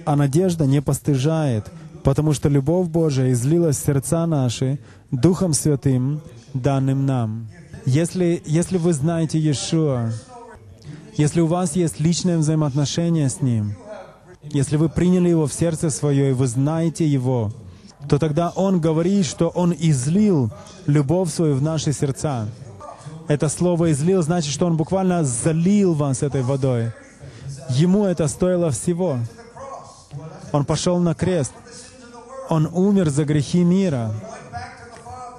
«А 0.04 0.16
надежда 0.16 0.66
не 0.66 0.80
постыжает, 0.80 1.66
потому 2.02 2.32
что 2.32 2.48
любовь 2.48 2.88
Божия 2.88 3.32
излилась 3.32 3.76
в 3.76 3.84
сердца 3.84 4.26
наши 4.26 4.78
Духом 5.10 5.52
Святым, 5.52 6.20
данным 6.54 7.06
нам». 7.06 7.48
Если, 7.86 8.42
если 8.44 8.78
вы 8.78 8.92
знаете 8.92 9.38
Иешуа, 9.38 10.10
если 11.16 11.40
у 11.40 11.46
вас 11.46 11.76
есть 11.76 12.00
личное 12.00 12.36
взаимоотношение 12.36 13.28
с 13.28 13.40
Ним, 13.40 13.76
если 14.50 14.76
вы 14.76 14.88
приняли 14.88 15.28
Его 15.28 15.46
в 15.46 15.52
сердце 15.52 15.90
свое, 15.90 16.30
и 16.30 16.32
вы 16.32 16.46
знаете 16.46 17.06
Его, 17.06 17.52
то 18.08 18.18
тогда 18.18 18.50
Он 18.50 18.80
говорит, 18.80 19.26
что 19.26 19.48
Он 19.48 19.74
излил 19.76 20.50
любовь 20.86 21.32
свою 21.32 21.54
в 21.54 21.62
наши 21.62 21.92
сердца. 21.92 22.48
Это 23.28 23.48
слово 23.48 23.90
«излил» 23.90 24.22
значит, 24.22 24.52
что 24.52 24.66
Он 24.66 24.76
буквально 24.76 25.24
залил 25.24 25.94
вас 25.94 26.22
этой 26.22 26.42
водой. 26.42 26.92
Ему 27.70 28.04
это 28.04 28.28
стоило 28.28 28.70
всего. 28.70 29.18
Он 30.52 30.64
пошел 30.64 30.98
на 30.98 31.14
крест. 31.14 31.52
Он 32.48 32.68
умер 32.72 33.10
за 33.10 33.24
грехи 33.24 33.64
мира. 33.64 34.14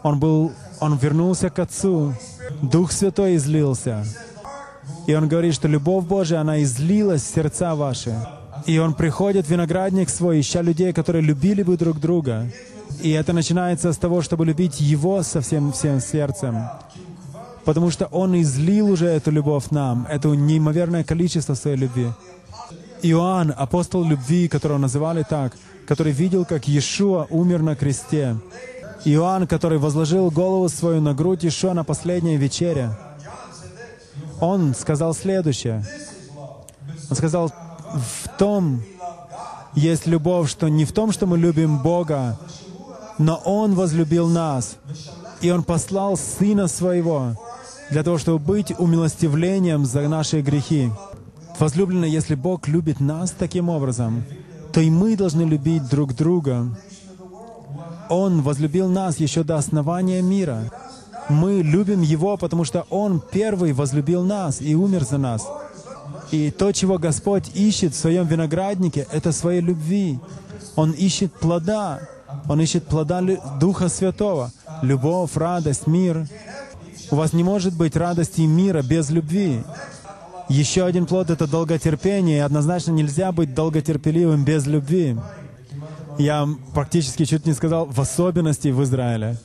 Он 0.04 0.20
был, 0.20 0.52
он 0.82 0.98
вернулся 0.98 1.50
к 1.50 1.60
Отцу. 1.60 2.14
Дух 2.62 2.92
Святой 2.92 3.38
излился. 3.38 4.06
И 5.06 5.16
Он 5.16 5.28
говорит, 5.28 5.54
что 5.54 5.68
любовь 5.68 6.06
Божия, 6.06 6.42
она 6.42 6.62
излилась 6.62 7.24
в 7.24 7.34
сердца 7.34 7.76
ваши. 7.76 8.16
И 8.68 8.80
он 8.80 8.94
приходит 8.94 9.48
в 9.48 9.50
виноградник 9.50 10.10
свой, 10.10 10.42
ища 10.42 10.62
людей, 10.62 10.92
которые 10.92 11.22
любили 11.22 11.64
бы 11.64 11.78
друг 11.78 12.02
друга. 12.02 12.52
И 13.02 13.12
это 13.12 13.32
начинается 13.32 13.94
с 13.94 13.98
того, 13.98 14.22
чтобы 14.22 14.46
любить 14.46 14.82
Его 14.82 15.24
со 15.24 15.40
всем, 15.40 15.72
всем 15.72 16.02
сердцем. 16.02 16.68
Потому 17.64 17.92
что 17.92 18.08
Он 18.08 18.40
излил 18.42 18.92
уже 18.92 19.06
эту 19.06 19.32
любовь 19.32 19.72
нам, 19.72 20.06
это 20.10 20.28
неимоверное 20.30 21.06
количество 21.06 21.54
своей 21.54 21.78
любви. 21.78 22.08
Иоанн, 23.04 23.54
апостол 23.56 24.04
любви, 24.04 24.50
которого 24.50 24.78
называли 24.78 25.24
так, 25.28 25.54
который 25.88 26.12
видел, 26.12 26.44
как 26.44 26.68
Иешуа 26.68 27.26
умер 27.30 27.62
на 27.62 27.76
кресте. 27.78 28.36
Иоанн, 29.06 29.48
который 29.48 29.78
возложил 29.78 30.30
голову 30.30 30.68
свою 30.68 31.00
на 31.00 31.14
грудь 31.14 31.44
Иешуа 31.44 31.74
на 31.74 31.86
последней 31.86 32.36
вечере. 32.36 32.90
Он 34.42 34.76
сказал 34.76 35.14
следующее. 35.14 35.86
Он 37.10 37.16
сказал, 37.16 37.54
в 37.98 38.28
том 38.38 38.82
есть 39.74 40.08
любовь, 40.08 40.50
что 40.50 40.68
не 40.70 40.86
в 40.86 40.92
том, 40.92 41.12
что 41.12 41.26
мы 41.28 41.38
любим 41.38 41.80
Бога, 41.80 42.40
но 43.18 43.36
Он 43.46 43.76
возлюбил 43.76 44.28
нас, 44.28 44.78
и 45.42 45.52
Он 45.52 45.64
послал 45.64 46.18
Сына 46.18 46.68
Своего 46.68 47.34
для 47.90 48.04
того, 48.04 48.18
чтобы 48.18 48.40
быть 48.40 48.74
умилостивлением 48.78 49.86
за 49.86 50.02
наши 50.08 50.42
грехи. 50.42 50.92
Возлюбленные, 51.60 52.12
если 52.12 52.36
Бог 52.36 52.68
любит 52.68 53.00
нас 53.00 53.32
таким 53.32 53.70
образом, 53.70 54.24
то 54.74 54.82
и 54.82 54.90
мы 54.90 55.16
должны 55.16 55.44
любить 55.44 55.88
друг 55.90 56.14
друга. 56.14 56.68
Он 58.10 58.42
возлюбил 58.42 58.90
нас 58.90 59.20
еще 59.20 59.44
до 59.44 59.58
основания 59.58 60.22
мира. 60.22 60.72
Мы 61.30 61.62
любим 61.62 62.02
Его, 62.02 62.38
потому 62.38 62.64
что 62.64 62.86
Он 62.90 63.22
первый 63.32 63.74
возлюбил 63.74 64.24
нас 64.24 64.62
и 64.62 64.76
умер 64.76 65.04
за 65.04 65.18
нас. 65.18 65.48
И 66.32 66.52
то, 66.52 66.72
чего 66.72 66.98
Господь 66.98 67.56
ищет 67.56 67.94
в 67.94 67.98
своем 67.98 68.26
винограднике, 68.28 69.08
это 69.12 69.32
своей 69.32 69.62
любви. 69.62 70.20
Он 70.76 70.92
ищет 70.92 71.34
плода. 71.34 72.02
Он 72.50 72.60
ищет 72.62 72.86
плода 72.86 73.22
Духа 73.60 73.90
Святого. 73.90 74.52
Любовь, 74.82 75.36
радость, 75.36 75.88
мир. 75.88 76.28
У 77.10 77.16
вас 77.16 77.34
не 77.34 77.44
может 77.44 77.76
быть 77.76 77.96
радости 77.96 78.42
и 78.42 78.48
мира 78.48 78.82
без 78.82 79.10
любви. 79.10 79.64
Еще 80.50 80.86
один 80.86 81.06
плод— 81.06 81.30
это 81.32 81.46
долготерпение, 81.48 82.38
и 82.38 82.42
однозначно 82.42 82.92
нельзя 82.92 83.32
быть 83.32 83.54
долготерпеливым 83.54 84.46
без 84.46 84.66
любви. 84.66 85.18
Я 86.18 86.48
практически 86.74 87.26
чуть 87.26 87.46
не 87.46 87.54
сказал, 87.54 87.86
в 87.86 88.00
особенности 88.00 88.70
в 88.70 88.82
Израиле. 88.84 89.38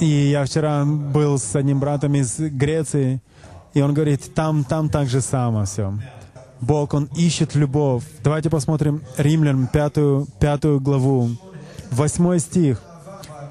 И 0.00 0.06
я 0.06 0.44
вчера 0.44 0.84
был 0.84 1.38
с 1.38 1.54
одним 1.54 1.78
братом 1.78 2.14
из 2.14 2.38
Греции, 2.38 3.20
и 3.74 3.80
он 3.80 3.92
говорит, 3.92 4.34
там, 4.34 4.64
там 4.64 4.88
так 4.88 5.08
же 5.08 5.20
само 5.20 5.64
все. 5.64 5.92
Бог, 6.60 6.94
Он 6.94 7.10
ищет 7.16 7.54
любовь. 7.54 8.04
Давайте 8.22 8.48
посмотрим 8.48 9.02
Римлян, 9.18 9.66
пятую, 9.66 10.26
пятую 10.40 10.80
главу, 10.80 11.30
восьмой 11.90 12.38
стих. 12.38 12.80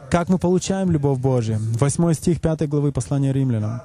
Как 0.10 0.30
мы 0.30 0.38
получаем 0.38 0.92
любовь 0.92 1.20
Божию? 1.20 1.60
Восьмой 1.80 2.14
стих 2.14 2.40
пятой 2.40 2.68
главы 2.68 2.92
послания 2.92 3.34
Римлянам. 3.34 3.82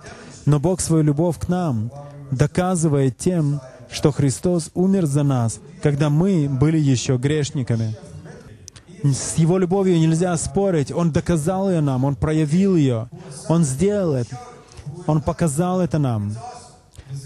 «Но 0.47 0.61
Бог 0.61 0.81
свою 0.81 1.03
любовь 1.03 1.39
к 1.39 1.49
нам 1.49 1.91
доказывает 2.31 3.19
тем, 3.19 3.61
что 3.91 4.13
Христос 4.13 4.71
умер 4.75 5.07
за 5.07 5.23
нас, 5.23 5.61
когда 5.83 6.09
мы 6.09 6.49
были 6.49 6.79
еще 6.79 7.17
грешниками». 7.17 7.97
С 9.03 9.37
Его 9.37 9.59
любовью 9.59 9.99
нельзя 9.99 10.37
спорить. 10.37 10.91
Он 10.91 11.13
доказал 11.13 11.71
ее 11.71 11.81
нам, 11.81 12.05
Он 12.05 12.17
проявил 12.17 12.77
ее, 12.77 13.09
Он 13.49 13.65
сделал 13.65 14.15
это, 14.15 14.39
Он 15.07 15.21
показал 15.21 15.81
это 15.81 15.99
нам. 15.99 16.33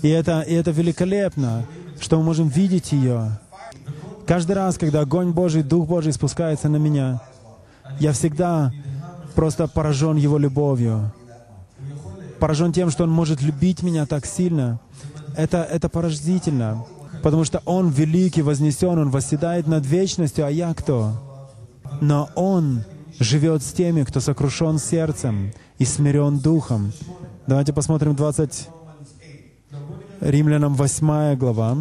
И 0.03 0.09
это, 0.09 0.41
и 0.43 0.55
это 0.55 0.71
великолепно, 0.71 1.67
что 2.01 2.19
мы 2.19 2.25
можем 2.25 2.49
видеть 2.49 2.93
ее. 2.93 3.39
Каждый 4.27 4.53
раз, 4.53 4.79
когда 4.79 5.01
огонь 5.01 5.33
Божий, 5.33 5.63
Дух 5.63 5.89
Божий 5.89 6.13
спускается 6.13 6.69
на 6.69 6.77
меня, 6.77 7.21
я 7.99 8.13
всегда 8.13 8.73
просто 9.35 9.67
поражен 9.67 10.17
Его 10.17 10.39
любовью. 10.39 11.13
Поражен 12.39 12.73
тем, 12.73 12.91
что 12.91 13.05
Он 13.05 13.11
может 13.11 13.43
любить 13.43 13.83
меня 13.83 14.07
так 14.07 14.27
сильно. 14.27 14.81
Это, 15.37 15.63
это 15.63 15.89
поразительно, 15.89 16.85
потому 17.23 17.45
что 17.45 17.63
Он 17.65 17.89
великий, 17.89 18.43
вознесен, 18.43 18.99
Он 18.99 19.11
восседает 19.11 19.67
над 19.67 19.87
вечностью, 19.87 20.47
а 20.47 20.51
я 20.51 20.75
кто? 20.75 21.13
Но 22.01 22.31
Он 22.35 22.85
живет 23.19 23.63
с 23.63 23.73
теми, 23.73 24.05
кто 24.05 24.21
сокрушен 24.21 24.79
сердцем 24.79 25.53
и 25.79 25.85
смирен 25.85 26.39
духом. 26.39 26.93
Давайте 27.53 27.75
посмотрим 27.75 28.17
20... 28.17 28.69
Римлянам 30.23 30.75
8 30.75 31.37
глава, 31.37 31.77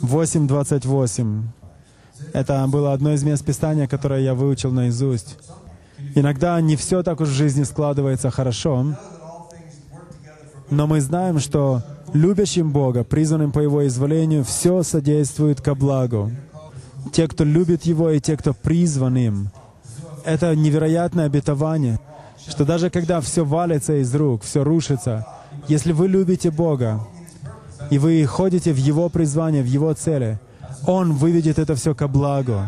8.28. 0.00 1.42
Это 2.32 2.66
было 2.68 2.94
одно 2.94 3.12
из 3.12 3.22
мест 3.22 3.44
Писания, 3.44 3.86
которое 3.86 4.22
я 4.22 4.34
выучил 4.34 4.72
наизусть. 4.72 5.36
Иногда 6.14 6.58
не 6.62 6.74
все 6.76 7.02
так 7.02 7.20
уж 7.20 7.28
в 7.28 7.32
жизни 7.32 7.64
складывается 7.64 8.30
хорошо, 8.30 8.96
но 10.70 10.86
мы 10.86 11.02
знаем, 11.02 11.38
что 11.38 11.82
любящим 12.14 12.72
Бога, 12.72 13.04
призванным 13.04 13.52
по 13.52 13.58
Его 13.58 13.86
изволению, 13.86 14.42
все 14.42 14.82
содействует 14.82 15.60
ко 15.60 15.74
благу. 15.74 16.30
Те, 17.12 17.28
кто 17.28 17.44
любит 17.44 17.82
Его, 17.82 18.08
и 18.08 18.20
те, 18.20 18.38
кто 18.38 18.54
призван 18.54 19.18
им. 19.18 19.50
Это 20.24 20.56
невероятное 20.56 21.26
обетование, 21.26 22.00
что 22.48 22.64
даже 22.64 22.90
когда 22.90 23.20
все 23.20 23.44
валится 23.44 24.00
из 24.00 24.14
рук, 24.14 24.42
все 24.42 24.64
рушится, 24.64 25.26
если 25.68 25.92
вы 25.92 26.08
любите 26.08 26.50
Бога, 26.50 27.00
и 27.90 27.98
вы 27.98 28.24
ходите 28.26 28.72
в 28.72 28.76
Его 28.76 29.08
призвание, 29.08 29.62
в 29.62 29.66
Его 29.66 29.92
цели, 29.94 30.38
Он 30.86 31.12
выведет 31.12 31.58
это 31.58 31.74
все 31.74 31.94
ко 31.94 32.08
благу. 32.08 32.62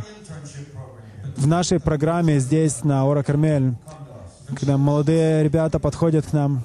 В 1.36 1.46
нашей 1.46 1.80
программе 1.80 2.38
здесь, 2.40 2.84
на 2.84 3.04
Ора 3.04 3.22
Кармель, 3.22 3.74
когда 4.54 4.78
молодые 4.78 5.42
ребята 5.42 5.78
подходят 5.78 6.26
к 6.26 6.32
нам, 6.32 6.64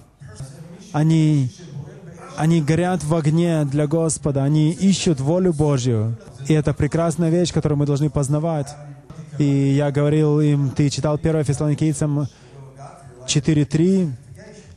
они, 0.93 1.51
они 2.37 2.61
горят 2.61 3.03
в 3.03 3.13
огне 3.15 3.65
для 3.65 3.87
Господа, 3.87 4.43
они 4.43 4.71
ищут 4.71 5.19
волю 5.19 5.53
Божью. 5.53 6.17
И 6.47 6.53
это 6.53 6.73
прекрасная 6.73 7.29
вещь, 7.29 7.51
которую 7.53 7.79
мы 7.79 7.85
должны 7.85 8.09
познавать. 8.09 8.67
И 9.37 9.45
я 9.45 9.91
говорил 9.91 10.39
им, 10.39 10.69
ты 10.69 10.89
читал 10.89 11.15
1 11.15 11.43
Фессалоникийцам 11.43 12.27
4.3, 13.35 14.11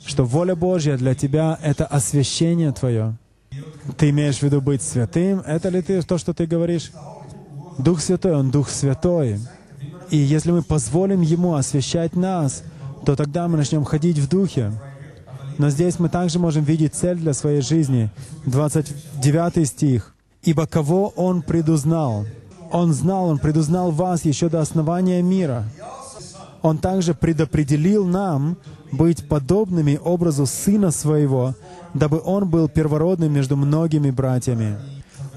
что 0.06 0.24
воля 0.24 0.54
Божья 0.54 0.96
для 0.96 1.16
тебя— 1.16 1.58
это 1.62 1.86
освящение 1.86 2.70
твое. 2.70 3.16
Ты 3.96 4.10
имеешь 4.10 4.38
в 4.38 4.42
виду 4.42 4.60
быть 4.60 4.80
святым? 4.80 5.40
Это 5.40 5.70
ли 5.70 5.82
ты 5.82 6.00
то, 6.02 6.18
что 6.18 6.32
ты 6.32 6.46
говоришь? 6.46 6.92
Дух 7.78 8.00
Святой, 8.00 8.36
Он 8.36 8.50
Дух 8.50 8.70
Святой. 8.70 9.40
И 10.10 10.16
если 10.16 10.52
мы 10.52 10.62
позволим 10.62 11.20
Ему 11.20 11.54
освящать 11.54 12.14
нас, 12.14 12.62
то 13.04 13.16
тогда 13.16 13.48
мы 13.48 13.56
начнем 13.56 13.82
ходить 13.84 14.18
в 14.18 14.28
Духе. 14.28 14.72
Но 15.58 15.70
здесь 15.70 15.98
мы 15.98 16.08
также 16.08 16.38
можем 16.38 16.62
видеть 16.62 16.94
цель 16.94 17.16
для 17.16 17.32
своей 17.34 17.60
жизни. 17.60 18.10
29 18.46 19.66
стих. 19.68 20.14
«Ибо 20.44 20.66
кого 20.66 21.08
Он 21.16 21.42
предузнал? 21.42 22.26
Он 22.70 22.92
знал, 22.92 23.26
Он 23.26 23.38
предузнал 23.38 23.90
вас 23.90 24.24
еще 24.24 24.48
до 24.48 24.60
основания 24.60 25.22
мира. 25.22 25.64
Он 26.64 26.78
также 26.78 27.12
предопределил 27.12 28.06
нам 28.06 28.56
быть 28.90 29.28
подобными 29.28 30.00
образу 30.02 30.46
Сына 30.46 30.90
Своего, 30.92 31.54
дабы 31.92 32.22
Он 32.24 32.48
был 32.48 32.70
первородным 32.70 33.30
между 33.34 33.54
многими 33.54 34.10
братьями. 34.10 34.78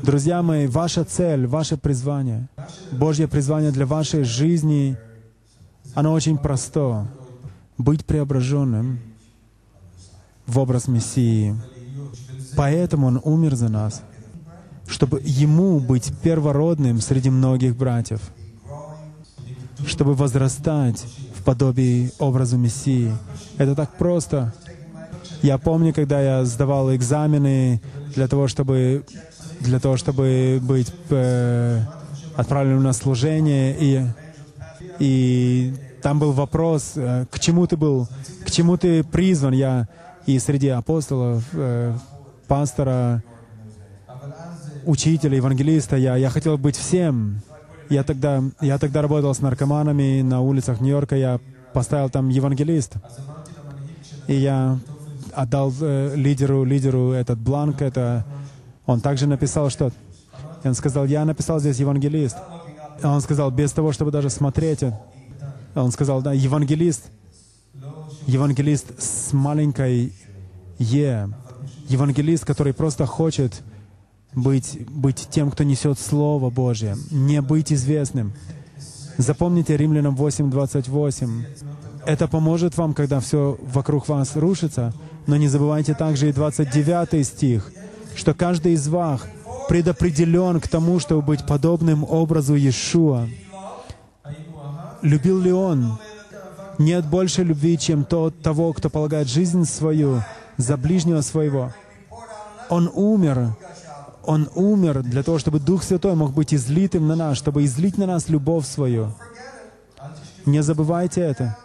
Друзья 0.02 0.42
мои, 0.42 0.68
ваша 0.68 1.04
цель, 1.04 1.46
ваше 1.46 1.76
призвание, 1.76 2.48
Божье 2.94 3.28
призвание 3.28 3.72
для 3.72 3.86
вашей 3.86 4.24
жизни, 4.24 4.96
оно 5.96 6.14
очень 6.14 6.38
просто. 6.38 7.06
Быть 7.78 8.06
преображенным 8.06 9.00
в 10.46 10.60
образ 10.60 10.88
Мессии. 10.88 11.58
Поэтому 12.56 13.08
Он 13.08 13.20
умер 13.22 13.56
за 13.56 13.68
нас, 13.68 14.02
чтобы 14.88 15.22
Ему 15.26 15.82
быть 15.82 16.14
первородным 16.24 17.02
среди 17.02 17.30
многих 17.30 17.76
братьев, 17.76 18.22
чтобы 19.86 20.16
возрастать 20.16 21.06
подобии 21.48 22.12
образу 22.20 22.58
Мессии. 22.58 23.10
Это 23.58 23.74
так 23.74 23.96
просто. 23.98 24.54
Я 25.42 25.58
помню, 25.58 25.94
когда 25.94 26.20
я 26.20 26.44
сдавал 26.44 26.94
экзамены 26.94 27.80
для 28.14 28.28
того, 28.28 28.50
чтобы, 28.50 29.06
для 29.62 29.80
того, 29.80 29.96
чтобы 29.96 30.60
быть 30.62 30.92
э, 31.10 31.82
отправленным 32.36 32.84
на 32.84 32.92
служение, 32.92 33.74
и, 33.80 34.06
и 35.00 35.74
там 36.02 36.20
был 36.20 36.34
вопрос, 36.34 36.92
э, 36.98 37.26
к 37.32 37.40
чему 37.40 37.66
ты 37.66 37.78
был, 37.78 38.10
к 38.46 38.52
чему 38.52 38.76
ты 38.76 39.06
призван. 39.06 39.54
Я 39.54 39.88
и 40.26 40.40
среди 40.40 40.68
апостолов, 40.68 41.46
э, 41.54 41.96
пастора, 42.50 43.24
учителя, 44.86 45.38
евангелиста, 45.38 45.96
я, 45.96 46.18
я 46.18 46.30
хотел 46.30 46.58
быть 46.58 46.76
всем. 46.76 47.42
Я 47.90 48.04
тогда, 48.04 48.44
я 48.62 48.78
тогда 48.78 49.02
работал 49.02 49.34
с 49.34 49.40
наркоманами 49.40 50.22
на 50.22 50.42
улицах 50.42 50.82
Нью-Йорка, 50.82 51.16
я 51.16 51.40
поставил 51.74 52.10
там 52.10 52.30
евангелист. 52.30 52.96
И 54.28 54.36
я 54.36 54.78
отдал 55.34 55.74
э, 55.80 56.16
лидеру, 56.16 56.64
лидеру 56.64 57.12
этот 57.12 57.40
бланк, 57.40 57.82
это 57.82 58.26
он 58.86 59.00
также 59.02 59.28
написал 59.28 59.70
что 59.70 59.92
он 60.64 60.74
сказал, 60.74 61.06
я 61.06 61.26
написал 61.26 61.60
здесь 61.60 61.78
евангелист. 61.78 62.38
Он 63.04 63.22
сказал, 63.22 63.52
без 63.52 63.72
того, 63.72 63.92
чтобы 63.92 64.12
даже 64.12 64.30
смотреть. 64.30 64.84
Он 65.76 65.92
сказал, 65.92 66.22
да, 66.22 66.34
евангелист, 66.34 67.12
евангелист 68.26 69.02
с 69.02 69.34
маленькой 69.34 70.14
«е», 70.80 71.30
евангелист, 71.88 72.46
который 72.46 72.74
просто 72.74 73.06
хочет 73.06 73.62
быть, 74.38 74.80
быть 74.90 75.28
тем, 75.32 75.50
кто 75.50 75.64
несет 75.64 76.00
Слово 76.00 76.50
Божье, 76.50 76.96
не 77.10 77.42
быть 77.42 77.74
известным. 77.74 78.34
Запомните 79.18 79.76
Римлянам 79.76 80.16
8.28. 80.16 81.46
Это 82.06 82.28
поможет 82.28 82.78
вам, 82.78 82.94
когда 82.94 83.20
все 83.20 83.58
вокруг 83.62 84.08
вас 84.08 84.36
рушится, 84.36 84.94
но 85.26 85.38
не 85.38 85.48
забывайте 85.48 85.96
также 85.96 86.30
и 86.30 86.34
29 86.34 87.26
стих, 87.26 87.72
что 88.16 88.34
каждый 88.34 88.74
из 88.74 88.88
вас 88.88 89.22
предопределен 89.68 90.62
к 90.62 90.68
тому, 90.68 91.00
чтобы 91.00 91.24
быть 91.24 91.46
подобным 91.46 92.04
образу 92.04 92.56
Иешуа. 92.56 93.28
Любил 95.02 95.40
ли 95.42 95.52
он? 95.52 95.98
Нет 96.78 97.06
больше 97.08 97.44
любви, 97.44 97.78
чем 97.78 98.06
тот 98.06 98.40
того, 98.44 98.72
кто 98.74 98.90
полагает 98.92 99.28
жизнь 99.28 99.66
свою 99.66 100.22
за 100.58 100.78
ближнего 100.78 101.22
своего. 101.22 101.74
Он 102.70 102.90
умер. 102.94 103.56
Он 104.28 104.50
умер 104.56 105.04
для 105.04 105.24
того, 105.24 105.40
чтобы 105.40 105.62
Дух 105.62 105.84
Святой 105.84 106.14
мог 106.14 106.34
быть 106.34 106.54
излитым 106.54 107.08
на 107.08 107.16
нас, 107.16 107.38
чтобы 107.38 107.64
излить 107.64 107.98
на 107.98 108.06
нас 108.06 108.28
любовь 108.28 108.68
свою. 108.68 109.14
Не 110.46 110.62
забывайте 110.62 111.22
это. 111.22 111.58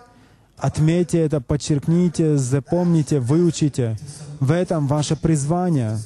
Отметьте 0.56 1.18
это, 1.18 1.40
подчеркните, 1.40 2.36
запомните, 2.36 3.18
выучите. 3.18 3.98
В 4.38 4.52
этом 4.52 4.86
ваше 4.86 5.16
призвание. 5.16 5.98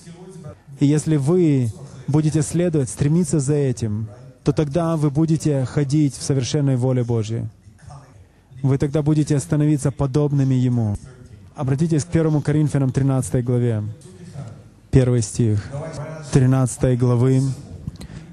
И 0.80 0.86
если 0.86 1.16
вы 1.16 1.70
будете 2.08 2.40
следовать, 2.40 2.88
стремиться 2.88 3.38
за 3.38 3.52
этим, 3.52 4.08
то 4.42 4.52
тогда 4.52 4.96
вы 4.96 5.10
будете 5.10 5.66
ходить 5.66 6.16
в 6.16 6.22
совершенной 6.22 6.76
воле 6.76 7.04
Божьей. 7.04 7.44
Вы 8.62 8.78
тогда 8.78 9.02
будете 9.02 9.38
становиться 9.40 9.90
подобными 9.90 10.54
Ему. 10.54 10.96
Обратитесь 11.54 12.06
к 12.06 12.16
1 12.16 12.40
Коринфянам 12.40 12.92
13 12.92 13.44
главе. 13.44 13.82
Первый 14.96 15.20
стих 15.20 15.62
13 16.32 16.98
главы. 16.98 17.42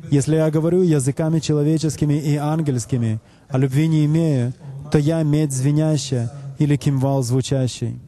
«Если 0.10 0.38
я 0.38 0.50
говорю 0.50 0.82
языками 0.82 1.40
человеческими 1.40 2.14
и 2.14 2.38
ангельскими, 2.38 3.20
а 3.50 3.58
любви 3.58 3.90
не 3.90 4.06
имею, 4.06 4.54
то 4.90 4.98
я 4.98 5.22
медь 5.24 5.52
звенящая 5.52 6.32
или 6.60 6.78
кимвал 6.78 7.22
звучащий. 7.22 8.00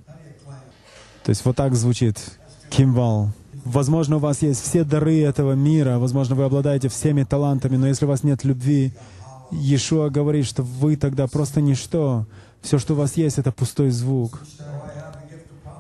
То 1.26 1.32
есть 1.32 1.44
вот 1.44 1.58
так 1.58 1.76
звучит 1.76 2.18
кимвал. 2.70 3.32
Возможно, 3.66 4.16
у 4.16 4.20
вас 4.20 4.42
есть 4.42 4.64
все 4.64 4.86
дары 4.86 5.20
этого 5.20 5.52
мира, 5.52 5.98
возможно, 5.98 6.36
вы 6.36 6.46
обладаете 6.46 6.88
всеми 6.88 7.24
талантами, 7.26 7.76
но 7.76 7.88
если 7.88 8.06
у 8.06 8.08
вас 8.08 8.24
нет 8.24 8.46
любви, 8.46 8.94
Иешуа 9.52 10.08
говорит, 10.08 10.46
что 10.46 10.64
вы 10.64 10.96
тогда 10.96 11.28
просто 11.28 11.60
ничто. 11.60 12.26
Все, 12.62 12.80
что 12.80 12.94
у 12.94 12.96
вас 12.96 13.18
есть, 13.18 13.38
это 13.38 13.52
пустой 13.52 13.90
звук. 13.90 14.40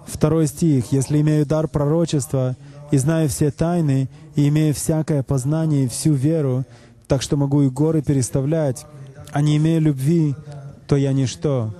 Второй 0.05 0.47
стих. 0.47 0.91
«Если 0.91 1.21
имею 1.21 1.45
дар 1.45 1.67
пророчества 1.67 2.55
и 2.91 2.97
знаю 2.97 3.29
все 3.29 3.51
тайны, 3.51 4.09
и 4.35 4.47
имею 4.47 4.73
всякое 4.73 5.23
познание 5.23 5.85
и 5.85 5.87
всю 5.87 6.13
веру, 6.13 6.65
так 7.07 7.21
что 7.21 7.37
могу 7.37 7.61
и 7.63 7.69
горы 7.69 8.01
переставлять, 8.01 8.85
а 9.31 9.41
не 9.41 9.57
имея 9.57 9.79
любви, 9.79 10.35
то 10.87 10.95
я 10.95 11.13
ничто. 11.13 11.73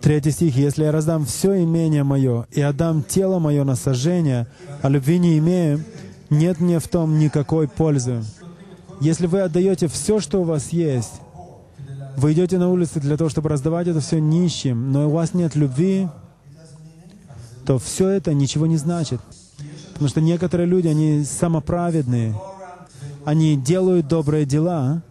Третий 0.00 0.30
стих. 0.30 0.56
«Если 0.56 0.84
я 0.84 0.92
раздам 0.92 1.24
все 1.24 1.62
имение 1.62 2.04
мое 2.04 2.46
и 2.52 2.60
отдам 2.60 3.02
тело 3.02 3.38
мое 3.38 3.64
на 3.64 3.74
сожжение, 3.74 4.46
а 4.82 4.88
любви 4.88 5.18
не 5.18 5.38
имею, 5.38 5.82
нет 6.30 6.60
мне 6.60 6.78
в 6.78 6.88
том 6.88 7.18
никакой 7.18 7.68
пользы». 7.68 8.22
Если 9.00 9.26
вы 9.26 9.40
отдаете 9.40 9.88
все, 9.88 10.20
что 10.20 10.40
у 10.40 10.44
вас 10.44 10.70
есть, 10.70 11.20
вы 12.16 12.32
идете 12.32 12.56
на 12.58 12.70
улицы 12.70 12.98
для 12.98 13.16
того, 13.18 13.28
чтобы 13.28 13.50
раздавать 13.50 13.88
это 13.88 14.00
все 14.00 14.20
нищим, 14.20 14.90
но 14.90 15.08
у 15.08 15.10
вас 15.10 15.34
нет 15.34 15.54
любви, 15.54 16.08
то 17.66 17.78
все 17.78 18.08
это 18.08 18.32
ничего 18.32 18.66
не 18.66 18.76
значит. 18.76 19.20
Потому 19.92 20.08
что 20.08 20.20
некоторые 20.20 20.66
люди, 20.66 20.88
они 20.88 21.24
самоправедные, 21.24 22.34
они 23.24 23.56
делают 23.56 24.06
добрые 24.06 24.44
дела, 24.44 25.02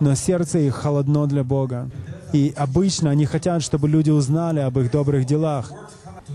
но 0.00 0.14
сердце 0.14 0.60
их 0.60 0.76
холодно 0.76 1.26
для 1.26 1.42
Бога. 1.42 1.90
И 2.32 2.54
обычно 2.56 3.10
они 3.10 3.24
хотят, 3.26 3.62
чтобы 3.62 3.88
люди 3.88 4.10
узнали 4.10 4.60
об 4.60 4.78
их 4.78 4.90
добрых 4.92 5.26
делах. 5.26 5.72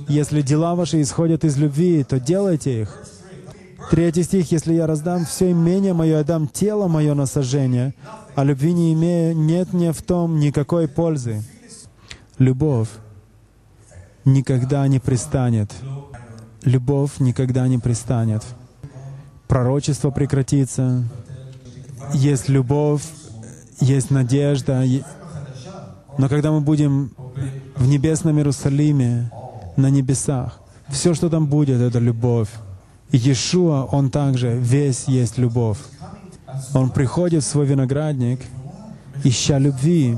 Если 0.08 0.42
дела 0.42 0.76
ваши 0.76 1.02
исходят 1.02 1.46
из 1.46 1.56
любви, 1.58 2.04
то 2.04 2.20
делайте 2.20 2.82
их. 2.82 3.04
Третий 3.92 4.24
стих. 4.24 4.52
«Если 4.52 4.74
я 4.74 4.88
раздам 4.88 5.26
все 5.26 5.52
имение 5.52 5.94
мое, 5.94 6.18
я 6.18 6.24
дам 6.24 6.48
тело 6.48 6.88
мое 6.88 7.14
на 7.14 7.26
сожжение, 7.26 7.94
а 8.34 8.44
любви 8.44 8.74
не 8.74 8.94
имею, 8.94 9.36
нет 9.36 9.72
мне 9.72 9.92
в 9.92 10.02
том 10.02 10.40
никакой 10.40 10.88
пользы». 10.88 11.44
Любовь 12.40 12.88
никогда 14.26 14.88
не 14.88 15.00
пристанет. 15.00 15.72
Любовь 16.64 17.20
никогда 17.20 17.68
не 17.68 17.78
пристанет. 17.78 18.44
Пророчество 19.48 20.12
прекратится. 20.12 21.04
Есть 22.14 22.50
любовь, 22.50 23.04
есть 23.80 24.12
надежда. 24.12 24.84
Но 26.18 26.30
когда 26.30 26.52
мы 26.52 26.62
будем 26.62 27.12
в 27.76 27.88
небесном 27.88 28.38
Иерусалиме, 28.38 29.32
на 29.76 29.90
небесах, 29.90 30.60
все, 30.90 31.14
что 31.14 31.30
там 31.30 31.48
будет, 31.48 31.82
это 31.82 32.00
любовь. 32.00 32.50
Иешуа, 33.12 33.84
Он 33.92 34.10
также 34.10 34.58
весь 34.58 35.08
есть 35.08 35.38
любовь. 35.38 35.80
Он 36.74 36.90
приходит 36.90 37.44
в 37.44 37.48
свой 37.48 37.66
виноградник, 37.66 38.40
ища 39.24 39.58
любви, 39.58 40.18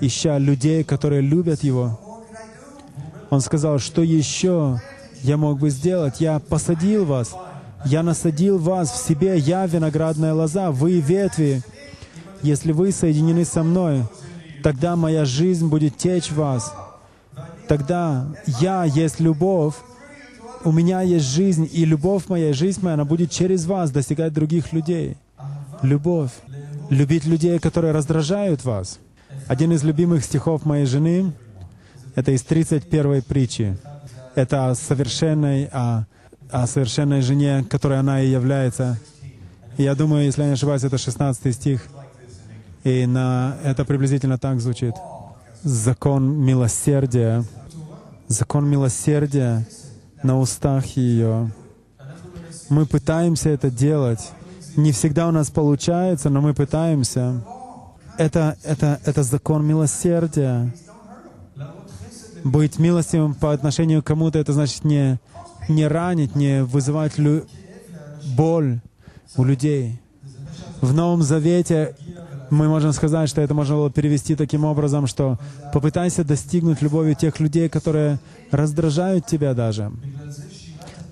ища 0.00 0.38
людей, 0.38 0.84
которые 0.84 1.20
любят 1.20 1.62
Его. 1.62 2.07
Он 3.30 3.40
сказал, 3.40 3.78
что 3.78 4.02
еще 4.02 4.80
я 5.22 5.36
мог 5.36 5.58
бы 5.58 5.70
сделать? 5.70 6.20
Я 6.20 6.38
посадил 6.38 7.04
вас, 7.04 7.34
я 7.84 8.02
насадил 8.02 8.58
вас 8.58 8.90
в 8.90 9.06
себе, 9.06 9.38
я 9.38 9.66
виноградная 9.66 10.34
лоза, 10.34 10.70
вы 10.70 11.00
ветви. 11.00 11.62
Если 12.42 12.72
вы 12.72 12.92
соединены 12.92 13.44
со 13.44 13.62
мной, 13.62 14.04
тогда 14.62 14.96
моя 14.96 15.24
жизнь 15.24 15.68
будет 15.68 15.96
течь 15.96 16.30
в 16.30 16.36
вас. 16.36 16.72
Тогда 17.66 18.26
я 18.60 18.84
есть 18.84 19.20
любовь, 19.20 19.74
у 20.64 20.72
меня 20.72 21.02
есть 21.02 21.26
жизнь, 21.26 21.68
и 21.70 21.84
любовь 21.84 22.24
моя, 22.28 22.52
жизнь 22.52 22.80
моя, 22.82 22.94
она 22.94 23.04
будет 23.04 23.30
через 23.30 23.66
вас 23.66 23.90
достигать 23.90 24.32
других 24.32 24.72
людей. 24.72 25.16
Любовь. 25.82 26.30
Любить 26.90 27.26
людей, 27.26 27.58
которые 27.58 27.92
раздражают 27.92 28.64
вас. 28.64 28.98
Один 29.46 29.72
из 29.72 29.84
любимых 29.84 30.24
стихов 30.24 30.64
моей 30.64 30.86
жены, 30.86 31.32
это 32.18 32.32
из 32.32 32.42
31 32.42 33.22
притчи. 33.22 33.78
Это 34.34 34.70
о 34.70 34.74
совершенной, 34.74 35.68
о, 35.72 36.04
о 36.50 36.66
совершенной 36.66 37.22
жене, 37.22 37.64
которой 37.70 38.00
она 38.00 38.20
и 38.20 38.28
является. 38.28 38.98
Я 39.76 39.94
думаю, 39.94 40.24
если 40.24 40.42
я 40.42 40.48
не 40.48 40.54
ошибаюсь, 40.54 40.82
это 40.82 40.98
16 40.98 41.54
стих. 41.54 41.86
И 42.82 43.06
на, 43.06 43.56
это 43.62 43.84
приблизительно 43.84 44.36
так 44.36 44.60
звучит. 44.60 44.96
Закон 45.62 46.44
милосердия. 46.44 47.44
Закон 48.26 48.68
милосердия 48.68 49.64
на 50.24 50.40
устах 50.40 50.86
ее. 50.96 51.52
Мы 52.68 52.86
пытаемся 52.86 53.50
это 53.50 53.70
делать. 53.70 54.32
Не 54.74 54.90
всегда 54.90 55.28
у 55.28 55.30
нас 55.30 55.52
получается, 55.52 56.30
но 56.30 56.40
мы 56.40 56.52
пытаемся. 56.52 57.44
Это, 58.16 58.56
это, 58.64 58.98
это 59.04 59.22
закон 59.22 59.64
милосердия. 59.64 60.72
Быть 62.44 62.78
милостивым 62.78 63.34
по 63.34 63.52
отношению 63.52 64.02
к 64.02 64.06
кому-то, 64.06 64.38
это 64.38 64.52
значит 64.52 64.84
не, 64.84 65.18
не 65.68 65.86
ранить, 65.86 66.34
не 66.34 66.62
вызывать 66.62 67.18
лю- 67.18 67.46
боль 68.36 68.80
у 69.36 69.44
людей. 69.44 70.00
В 70.80 70.94
Новом 70.94 71.22
Завете 71.22 71.96
мы 72.50 72.68
можем 72.68 72.92
сказать, 72.92 73.28
что 73.28 73.40
это 73.40 73.54
можно 73.54 73.74
было 73.74 73.90
перевести 73.90 74.34
таким 74.36 74.64
образом, 74.64 75.06
что 75.06 75.38
попытайся 75.72 76.24
достигнуть 76.24 76.80
любовью 76.82 77.14
тех 77.14 77.40
людей, 77.40 77.68
которые 77.68 78.18
раздражают 78.50 79.26
тебя 79.26 79.54
даже. 79.54 79.92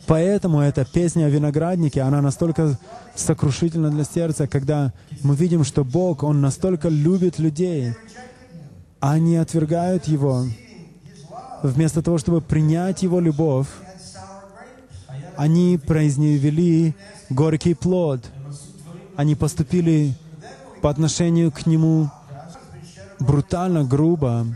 Поэтому 0.07 0.61
эта 0.61 0.85
песня 0.85 1.25
о 1.27 1.31
винограднике, 1.31 2.03
она 2.03 2.23
настолько 2.23 2.79
сокрушительна 3.17 3.91
для 3.91 4.05
сердца, 4.05 4.47
когда 4.47 4.93
мы 5.23 5.35
видим, 5.35 5.65
что 5.65 5.85
Бог, 5.85 6.23
Он 6.23 6.41
настолько 6.41 6.89
любит 6.89 7.41
людей, 7.41 7.93
а 9.01 9.13
они 9.13 9.37
отвергают 9.37 10.05
Его. 10.05 10.45
Вместо 11.67 12.01
того, 12.01 12.19
чтобы 12.19 12.41
принять 12.41 13.03
Его 13.03 13.19
любовь, 13.19 13.67
они 15.37 15.79
произневели 15.85 16.95
горький 17.29 17.75
плод. 17.75 18.21
Они 19.17 19.35
поступили 19.35 20.15
по 20.81 20.91
отношению 20.91 21.51
к 21.51 21.67
Нему 21.67 22.09
брутально, 23.19 23.85
грубо. 23.85 24.47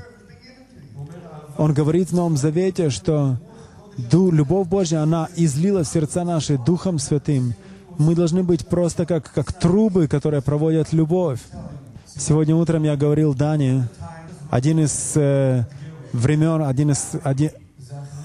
Он 1.58 1.74
говорит 1.74 2.10
в 2.10 2.14
Новом 2.14 2.36
Завете, 2.36 2.90
что 2.90 3.36
любовь 3.96 4.68
Божья, 4.68 5.02
она 5.02 5.28
излила 5.34 5.82
в 5.82 5.88
сердца 5.88 6.24
наши 6.24 6.58
Духом 6.58 7.00
Святым. 7.00 7.54
Мы 7.98 8.14
должны 8.14 8.44
быть 8.44 8.66
просто 8.66 9.04
как, 9.04 9.32
как 9.32 9.52
трубы, 9.52 10.06
которые 10.06 10.42
проводят 10.42 10.92
любовь. 10.92 11.40
Сегодня 12.06 12.54
утром 12.54 12.84
я 12.84 12.96
говорил 12.96 13.34
Дане, 13.34 13.88
один 14.50 14.78
из 14.78 15.12
э, 15.16 15.64
времен, 16.12 16.62
один 16.62 16.90
из, 16.90 17.12
один, 17.22 17.50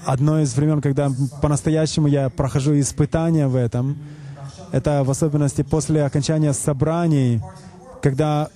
одно 0.04 0.40
из 0.40 0.54
времен, 0.54 0.80
когда 0.80 1.10
по-настоящему 1.42 2.06
я 2.06 2.30
прохожу 2.30 2.78
испытания 2.78 3.48
в 3.48 3.56
этом, 3.56 3.96
это 4.72 5.04
в 5.04 5.10
особенности 5.10 5.62
после 5.62 6.04
окончания 6.04 6.52
собраний, 6.52 7.40
когда 8.02 8.48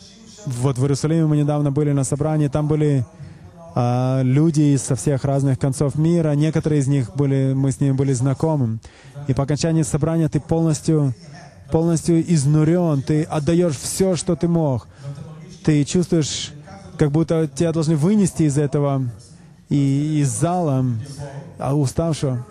вот 0.46 0.78
в 0.78 0.82
Иерусалиме 0.82 1.26
мы 1.26 1.36
недавно 1.36 1.70
были 1.70 1.92
на 1.92 2.04
собрании, 2.04 2.48
там 2.48 2.66
были 2.68 3.04
а, 3.74 4.22
люди 4.22 4.76
со 4.76 4.96
всех 4.96 5.24
разных 5.24 5.58
концов 5.58 5.94
мира, 5.96 6.32
некоторые 6.32 6.80
из 6.80 6.88
них 6.88 7.14
были, 7.14 7.52
мы 7.54 7.70
с 7.70 7.80
ними 7.80 7.92
были 7.92 8.12
знакомы. 8.12 8.78
И 9.28 9.34
по 9.34 9.44
окончании 9.44 9.82
собрания 9.82 10.28
ты 10.28 10.40
полностью, 10.40 11.14
полностью 11.70 12.20
изнурен, 12.32 13.02
ты 13.02 13.22
отдаешь 13.22 13.76
все, 13.76 14.16
что 14.16 14.34
ты 14.34 14.48
мог. 14.48 14.88
Ты 15.64 15.84
чувствуешь, 15.84 16.52
как 17.00 17.12
будто 17.12 17.48
тебя 17.48 17.72
должны 17.72 17.96
вынести 17.96 18.42
из 18.42 18.58
этого, 18.58 19.08
и 19.70 20.20
из 20.20 20.28
зала, 20.28 20.84
а 21.58 21.74
уставшего. 21.74 22.46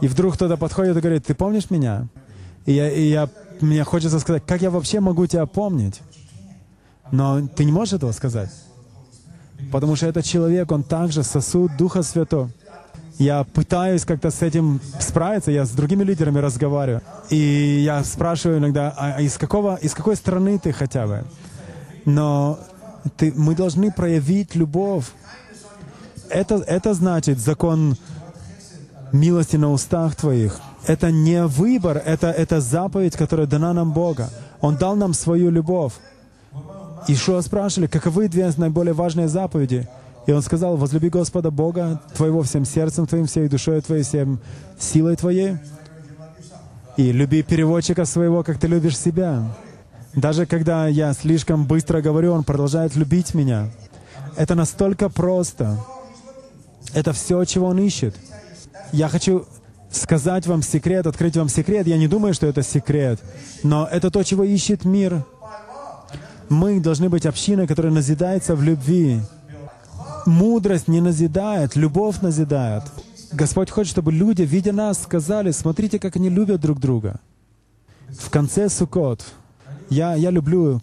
И 0.00 0.06
вдруг 0.06 0.34
кто-то 0.34 0.56
подходит 0.56 0.96
и 0.96 1.00
говорит, 1.00 1.26
ты 1.26 1.34
помнишь 1.34 1.68
меня? 1.68 2.06
И, 2.64 2.74
я, 2.74 2.88
и 2.88 3.08
я, 3.08 3.28
мне 3.60 3.82
хочется 3.82 4.20
сказать, 4.20 4.44
как 4.46 4.62
я 4.62 4.70
вообще 4.70 5.00
могу 5.00 5.26
тебя 5.26 5.46
помнить? 5.46 6.00
Но 7.10 7.44
ты 7.48 7.64
не 7.64 7.72
можешь 7.72 7.94
этого 7.94 8.12
сказать. 8.12 8.50
Потому 9.72 9.96
что 9.96 10.06
этот 10.06 10.24
человек, 10.24 10.70
он 10.70 10.84
также 10.84 11.24
сосуд 11.24 11.76
Духа 11.76 12.04
Святого. 12.04 12.50
Я 13.18 13.42
пытаюсь 13.42 14.04
как-то 14.04 14.30
с 14.30 14.42
этим 14.42 14.80
справиться, 15.00 15.50
я 15.50 15.64
с 15.64 15.70
другими 15.70 16.04
лидерами 16.04 16.38
разговариваю. 16.38 17.02
И 17.30 17.82
я 17.84 18.04
спрашиваю 18.04 18.60
иногда, 18.60 18.94
а 18.96 19.20
из, 19.20 19.36
какого, 19.38 19.74
из 19.74 19.92
какой 19.92 20.14
страны 20.14 20.60
ты 20.60 20.72
хотя 20.72 21.08
бы? 21.08 21.24
Но 22.04 22.60
ты, 23.16 23.32
мы 23.36 23.54
должны 23.54 23.90
проявить 23.90 24.54
любовь. 24.54 25.06
Это, 26.28 26.56
это 26.56 26.94
значит 26.94 27.38
закон 27.38 27.96
милости 29.12 29.56
на 29.56 29.70
устах 29.70 30.16
твоих. 30.16 30.60
Это 30.86 31.10
не 31.10 31.46
выбор, 31.46 32.02
это, 32.04 32.30
это 32.30 32.60
заповедь, 32.60 33.16
которая 33.16 33.46
дана 33.46 33.72
нам 33.72 33.92
Бога. 33.92 34.30
Он 34.60 34.76
дал 34.76 34.96
нам 34.96 35.14
свою 35.14 35.50
любовь. 35.50 35.92
Ишуа 37.08 37.40
спрашивали, 37.40 37.88
каковы 37.88 38.28
две 38.28 38.50
наиболее 38.56 38.94
важные 38.94 39.28
заповеди? 39.28 39.88
И 40.26 40.32
он 40.32 40.42
сказал, 40.42 40.76
возлюби 40.76 41.08
Господа 41.08 41.50
Бога 41.50 42.00
твоего 42.14 42.42
всем 42.42 42.64
сердцем 42.64 43.06
твоим, 43.06 43.26
всей 43.26 43.48
душой 43.48 43.80
твоей, 43.80 44.04
всем 44.04 44.40
силой 44.78 45.16
твоей. 45.16 45.56
И 46.96 47.10
люби 47.10 47.42
переводчика 47.42 48.04
своего, 48.04 48.42
как 48.44 48.58
ты 48.58 48.68
любишь 48.68 48.98
себя. 48.98 49.44
Даже 50.14 50.44
когда 50.46 50.88
я 50.88 51.12
слишком 51.14 51.66
быстро 51.66 52.02
говорю, 52.02 52.32
он 52.32 52.44
продолжает 52.44 52.96
любить 52.96 53.34
меня. 53.34 53.70
Это 54.36 54.54
настолько 54.54 55.08
просто. 55.08 55.78
Это 56.94 57.12
все, 57.12 57.44
чего 57.44 57.68
он 57.68 57.78
ищет. 57.78 58.14
Я 58.92 59.08
хочу 59.08 59.46
сказать 59.90 60.46
вам 60.46 60.62
секрет, 60.62 61.06
открыть 61.06 61.36
вам 61.36 61.48
секрет. 61.48 61.86
Я 61.86 61.96
не 61.96 62.08
думаю, 62.08 62.34
что 62.34 62.46
это 62.46 62.62
секрет, 62.62 63.20
но 63.62 63.88
это 63.90 64.10
то, 64.10 64.22
чего 64.22 64.44
ищет 64.44 64.84
мир. 64.84 65.24
Мы 66.48 66.80
должны 66.80 67.08
быть 67.08 67.24
общиной, 67.24 67.66
которая 67.66 67.92
назидается 67.92 68.54
в 68.54 68.62
любви. 68.62 69.20
Мудрость 70.26 70.88
не 70.88 71.00
назидает, 71.00 71.74
любовь 71.74 72.20
назидает. 72.20 72.82
Господь 73.32 73.70
хочет, 73.70 73.90
чтобы 73.90 74.12
люди, 74.12 74.42
видя 74.42 74.72
нас, 74.72 75.02
сказали, 75.02 75.52
смотрите, 75.52 75.98
как 75.98 76.16
они 76.16 76.28
любят 76.28 76.60
друг 76.60 76.78
друга. 76.78 77.20
В 78.10 78.28
конце 78.28 78.68
Суккот, 78.68 79.24
я, 79.90 80.14
я 80.14 80.30
люблю, 80.30 80.80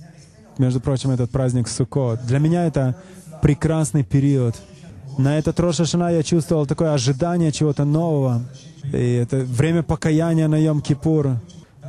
между 0.57 0.79
прочим, 0.79 1.11
этот 1.11 1.31
праздник 1.31 1.67
Суккот. 1.67 2.25
Для 2.25 2.39
меня 2.39 2.65
это 2.65 2.95
прекрасный 3.41 4.03
период. 4.03 4.55
На 5.17 5.37
этот 5.37 5.59
Роша 5.59 5.85
Шана 5.85 6.11
я 6.11 6.23
чувствовал 6.23 6.65
такое 6.65 6.93
ожидание 6.93 7.51
чего-то 7.51 7.85
нового. 7.85 8.41
И 8.93 9.13
это 9.13 9.37
время 9.37 9.83
покаяния 9.83 10.47
на 10.47 10.55
Йом-Кипур. 10.55 11.37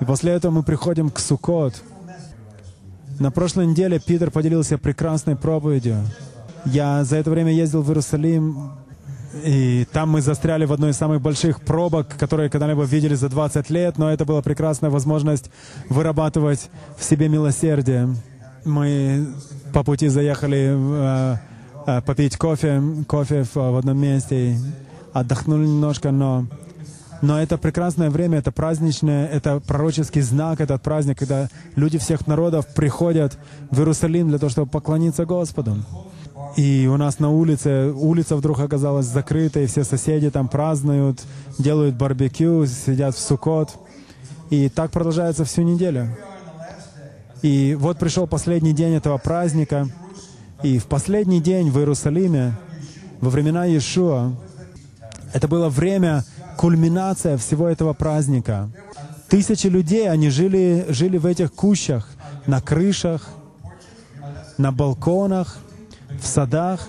И 0.00 0.04
после 0.04 0.32
этого 0.32 0.52
мы 0.52 0.62
приходим 0.62 1.10
к 1.10 1.18
Суккот. 1.18 1.82
На 3.18 3.30
прошлой 3.30 3.66
неделе 3.66 4.00
Питер 4.00 4.30
поделился 4.30 4.78
прекрасной 4.78 5.36
проповедью. 5.36 5.96
Я 6.64 7.04
за 7.04 7.16
это 7.16 7.30
время 7.30 7.52
ездил 7.52 7.82
в 7.82 7.88
Иерусалим, 7.88 8.70
и 9.32 9.86
там 9.92 10.10
мы 10.10 10.22
застряли 10.22 10.64
в 10.64 10.72
одной 10.72 10.90
из 10.90 10.96
самых 10.96 11.20
больших 11.20 11.60
пробок, 11.60 12.08
которые 12.18 12.50
когда-либо 12.50 12.82
видели 12.82 13.14
за 13.14 13.28
20 13.28 13.70
лет, 13.70 13.98
но 13.98 14.12
это 14.12 14.24
была 14.24 14.42
прекрасная 14.42 14.90
возможность 14.90 15.50
вырабатывать 15.88 16.68
в 16.98 17.04
себе 17.04 17.28
милосердие. 17.28 18.14
Мы 18.64 19.28
по 19.72 19.84
пути 19.84 20.08
заехали 20.08 20.74
э, 20.74 21.36
э, 21.86 22.02
попить 22.02 22.36
кофе, 22.36 22.82
кофе 23.06 23.44
в, 23.44 23.54
в 23.54 23.76
одном 23.76 23.98
месте, 23.98 24.58
отдохнули 25.12 25.66
немножко, 25.66 26.10
но 26.10 26.46
но 27.22 27.38
это 27.38 27.58
прекрасное 27.58 28.08
время, 28.08 28.38
это 28.38 28.50
праздничное, 28.50 29.26
это 29.26 29.60
пророческий 29.60 30.22
знак, 30.22 30.60
этот 30.60 30.82
праздник, 30.82 31.18
когда 31.18 31.48
люди 31.76 31.98
всех 31.98 32.26
народов 32.26 32.66
приходят 32.74 33.38
в 33.70 33.78
Иерусалим 33.78 34.30
для 34.30 34.38
того, 34.38 34.48
чтобы 34.48 34.70
поклониться 34.70 35.26
Господу. 35.26 35.76
И 36.56 36.88
у 36.90 36.96
нас 36.96 37.18
на 37.18 37.30
улице, 37.30 37.92
улица 37.92 38.36
вдруг 38.36 38.60
оказалась 38.60 39.06
закрыта, 39.06 39.60
и 39.60 39.66
все 39.66 39.84
соседи 39.84 40.30
там 40.30 40.48
празднуют, 40.48 41.22
делают 41.58 41.94
барбекю, 41.94 42.66
сидят 42.66 43.14
в 43.14 43.20
сукот. 43.20 43.70
И 44.50 44.68
так 44.68 44.90
продолжается 44.90 45.44
всю 45.44 45.62
неделю. 45.62 46.08
И 47.42 47.76
вот 47.78 47.98
пришел 47.98 48.26
последний 48.26 48.72
день 48.72 48.94
этого 48.94 49.16
праздника, 49.16 49.88
и 50.62 50.78
в 50.78 50.86
последний 50.86 51.40
день 51.40 51.70
в 51.70 51.78
Иерусалиме, 51.78 52.54
во 53.20 53.30
времена 53.30 53.64
Иешуа, 53.64 54.32
это 55.32 55.48
было 55.48 55.68
время, 55.68 56.24
кульминация 56.58 57.38
всего 57.38 57.68
этого 57.68 57.94
праздника. 57.94 58.68
Тысячи 59.28 59.68
людей, 59.68 60.10
они 60.10 60.28
жили, 60.28 60.86
жили 60.88 61.16
в 61.16 61.24
этих 61.24 61.52
кущах, 61.52 62.08
на 62.46 62.60
крышах, 62.60 63.30
на 64.58 64.72
балконах, 64.72 65.58
в 66.20 66.26
садах. 66.26 66.88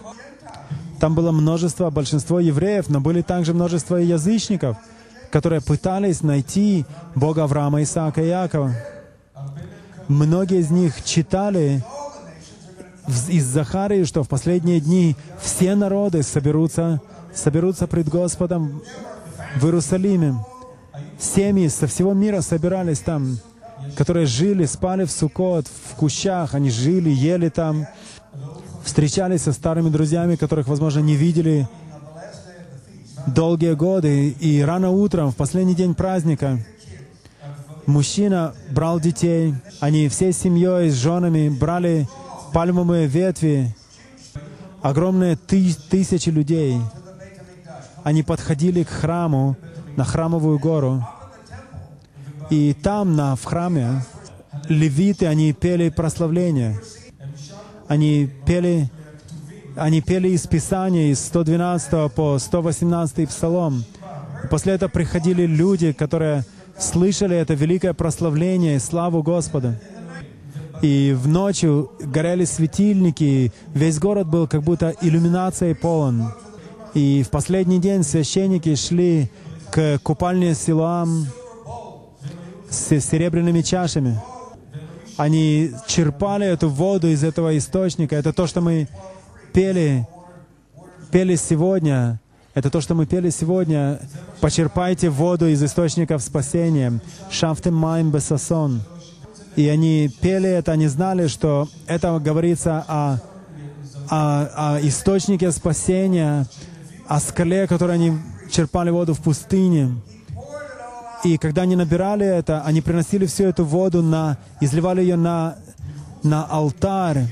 Там 1.00 1.16
было 1.16 1.32
множество, 1.32 1.90
большинство 1.90 2.40
евреев, 2.40 2.90
но 2.90 3.02
были 3.02 3.22
также 3.22 3.54
множество 3.54 3.96
язычников, 3.96 4.78
которые 5.32 5.62
пытались 5.62 6.22
найти 6.22 6.86
Бога 7.16 7.44
Авраама, 7.44 7.82
Исаака 7.82 8.22
и 8.22 8.28
Якова. 8.28 8.74
Многие 10.08 10.60
из 10.60 10.70
них 10.70 11.04
читали 11.04 11.84
из 13.30 13.46
Захарии, 13.46 14.04
что 14.04 14.24
в 14.24 14.30
последние 14.30 14.80
дни 14.80 15.16
все 15.42 15.76
народы 15.76 16.22
соберутся, 16.22 17.02
соберутся 17.34 17.88
пред 17.88 18.10
Господом 18.10 18.82
в 19.56 19.66
Иерусалиме. 19.66 20.36
Семьи 21.18 21.68
со 21.68 21.88
всего 21.88 22.14
мира 22.14 22.42
собирались 22.42 23.00
там, 23.00 23.38
которые 23.98 24.26
жили, 24.26 24.66
спали 24.66 25.06
в 25.06 25.12
Сукот, 25.12 25.66
в 25.68 25.96
кущах, 25.96 26.54
они 26.54 26.70
жили, 26.70 27.10
ели 27.10 27.50
там, 27.50 27.88
встречались 28.84 29.44
со 29.44 29.54
старыми 29.54 29.90
друзьями, 29.90 30.36
которых, 30.36 30.68
возможно, 30.68 31.00
не 31.00 31.16
видели 31.16 31.68
долгие 33.28 33.74
годы. 33.74 34.30
И 34.30 34.62
рано 34.62 34.92
утром, 34.92 35.32
в 35.32 35.36
последний 35.36 35.76
день 35.76 35.94
праздника, 35.94 36.60
мужчина 37.86 38.54
брал 38.72 39.00
детей, 39.00 39.56
они 39.80 40.10
всей 40.10 40.34
семьей, 40.34 40.90
с 40.90 40.96
женами 40.96 41.50
брали 41.50 42.08
пальмовые 42.54 43.08
ветви, 43.08 43.76
огромные 44.82 45.36
ты 45.36 45.74
тысячи 45.90 46.30
людей. 46.30 46.78
Они 48.04 48.24
подходили 48.24 48.84
к 48.84 48.90
храму, 48.90 49.56
на 49.96 50.04
храмовую 50.04 50.58
гору, 50.58 51.06
и 52.50 52.74
там, 52.74 53.16
на, 53.16 53.36
в 53.36 53.44
храме, 53.44 54.04
левиты, 54.68 55.28
они 55.28 55.54
пели 55.54 55.90
прославление— 55.90 56.80
они 57.92 58.30
пели, 58.46 58.90
они 59.76 60.00
пели 60.00 60.30
из 60.30 60.48
Писания, 60.48 61.12
из 61.12 61.20
112 61.26 62.10
по 62.14 62.40
118 62.40 63.28
Псалом. 63.28 63.84
После 64.50 64.76
этого 64.76 64.90
приходили 64.90 65.46
люди, 65.46 65.92
которые 65.92 66.46
слышали 66.80 67.36
это 67.36 67.54
великое 67.54 67.94
прославление 67.94 68.78
и 68.78 68.80
славу 68.80 69.22
Господа. 69.24 69.78
И 70.82 71.14
в 71.20 71.28
ночью 71.28 71.92
горели 72.00 72.46
светильники, 72.46 73.52
весь 73.74 74.00
город 74.00 74.26
был 74.30 74.48
как 74.48 74.64
будто 74.64 74.96
иллюминацией 75.02 75.76
полон. 75.76 76.34
И 76.94 77.24
в 77.24 77.30
последний 77.30 77.80
день 77.80 78.04
священники 78.04 78.74
шли 78.76 79.30
к 79.70 80.00
купальне 80.02 80.56
Силуам 80.56 81.28
с 82.70 83.02
серебряными 83.02 83.62
чашами 83.62 84.18
они 85.18 85.72
черпали 85.88 86.46
эту 86.46 86.70
воду 86.70 87.08
из 87.08 87.24
этого 87.24 87.58
источника. 87.58 88.16
Это 88.16 88.34
то, 88.34 88.48
что 88.48 88.62
мы 88.62 88.88
пели, 89.54 90.08
пели 91.12 91.36
сегодня. 91.36 92.20
Это 92.54 92.70
то, 92.70 92.82
что 92.82 92.96
мы 92.96 93.06
пели 93.06 93.30
сегодня. 93.30 94.00
Почерпайте 94.40 95.10
воду 95.10 95.48
из 95.48 95.64
источников 95.64 96.22
спасения. 96.22 97.00
Шафтем 97.30 97.76
майм 97.76 98.12
бесасон. 98.12 98.82
И 99.56 99.68
они 99.68 100.10
пели 100.22 100.50
это, 100.50 100.72
они 100.72 100.88
знали, 100.88 101.28
что 101.28 101.68
это 101.86 102.18
говорится 102.20 102.86
о, 102.88 103.20
о, 104.10 104.76
о 104.76 104.82
источнике 104.82 105.52
спасения, 105.52 106.48
о 107.08 107.20
скале, 107.20 107.68
которой 107.68 107.96
они 107.96 108.14
черпали 108.50 108.90
воду 108.90 109.14
в 109.14 109.20
пустыне. 109.20 109.96
И 111.24 111.38
когда 111.38 111.64
они 111.64 111.76
набирали 111.76 112.26
это, 112.26 112.64
они 112.64 112.82
приносили 112.82 113.26
всю 113.26 113.46
эту 113.46 113.64
воду, 113.64 114.02
на, 114.02 114.38
изливали 114.60 115.02
ее 115.02 115.16
на, 115.16 115.56
на 116.24 116.44
алтарь 116.46 117.28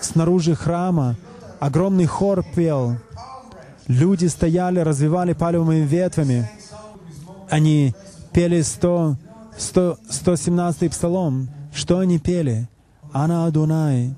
снаружи 0.00 0.54
храма. 0.54 1.16
Огромный 1.60 2.06
хор 2.06 2.44
пел. 2.54 2.96
Люди 3.88 4.26
стояли, 4.26 4.80
развивали 4.80 5.32
пальмовыми 5.32 5.84
ветвями. 5.84 6.48
Они 7.50 7.94
пели 8.32 8.60
100, 8.60 9.16
100, 9.56 9.98
117 10.08 10.90
псалом. 10.90 11.48
Что 11.72 11.98
они 11.98 12.18
пели? 12.18 12.68
Ана 13.12 13.46
Адунай. 13.46 14.14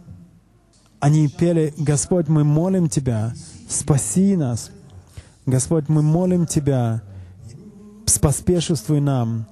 Они 0.98 1.28
пели, 1.28 1.72
Господь, 1.78 2.28
мы 2.28 2.44
молим 2.44 2.88
Тебя, 2.88 3.32
спаси 3.68 4.36
нас. 4.36 4.70
Господь, 5.46 5.88
мы 5.88 6.02
молим 6.02 6.46
Тебя, 6.46 7.00
споспешествуй 8.10 9.00
нам. 9.00 9.46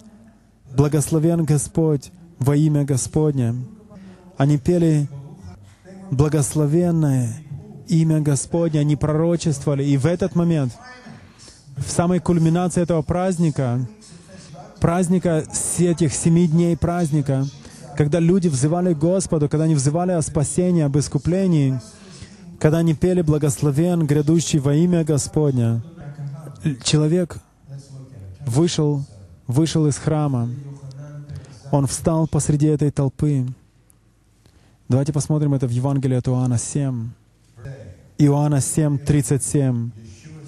Благословен 0.76 1.44
Господь 1.44 2.12
во 2.38 2.56
имя 2.56 2.84
Господне. 2.84 3.54
Они 4.36 4.58
пели 4.58 5.08
благословенное 6.10 7.34
имя 7.88 8.20
Господне, 8.20 8.80
они 8.80 8.96
пророчествовали. 8.96 9.84
И 9.84 9.96
в 9.96 10.06
этот 10.06 10.34
момент, 10.34 10.72
в 11.76 11.90
самой 11.90 12.20
кульминации 12.20 12.82
этого 12.82 13.02
праздника, 13.02 13.80
праздника 14.80 15.44
этих 15.78 16.12
семи 16.12 16.46
дней 16.46 16.76
праздника, 16.76 17.46
когда 17.96 18.20
люди 18.20 18.48
взывали 18.48 18.92
Господу, 18.94 19.48
когда 19.48 19.64
они 19.64 19.74
взывали 19.74 20.12
о 20.12 20.22
спасении, 20.22 20.82
об 20.82 20.96
искуплении, 20.98 21.80
когда 22.60 22.78
они 22.78 22.94
пели 22.94 23.22
«Благословен, 23.22 24.06
грядущий 24.06 24.58
во 24.58 24.74
имя 24.74 25.04
Господня», 25.04 25.82
человек 26.84 27.38
вышел, 28.48 29.04
вышел 29.46 29.86
из 29.86 29.96
храма. 29.96 30.48
Он 31.70 31.86
встал 31.86 32.26
посреди 32.26 32.66
этой 32.66 32.90
толпы. 32.90 33.46
Давайте 34.88 35.12
посмотрим 35.12 35.54
это 35.54 35.66
в 35.66 35.70
Евангелии 35.70 36.16
от 36.16 36.28
Иоанна 36.28 36.58
7. 36.58 37.10
Иоанна 38.16 38.60
7, 38.60 38.98
37. 38.98 39.90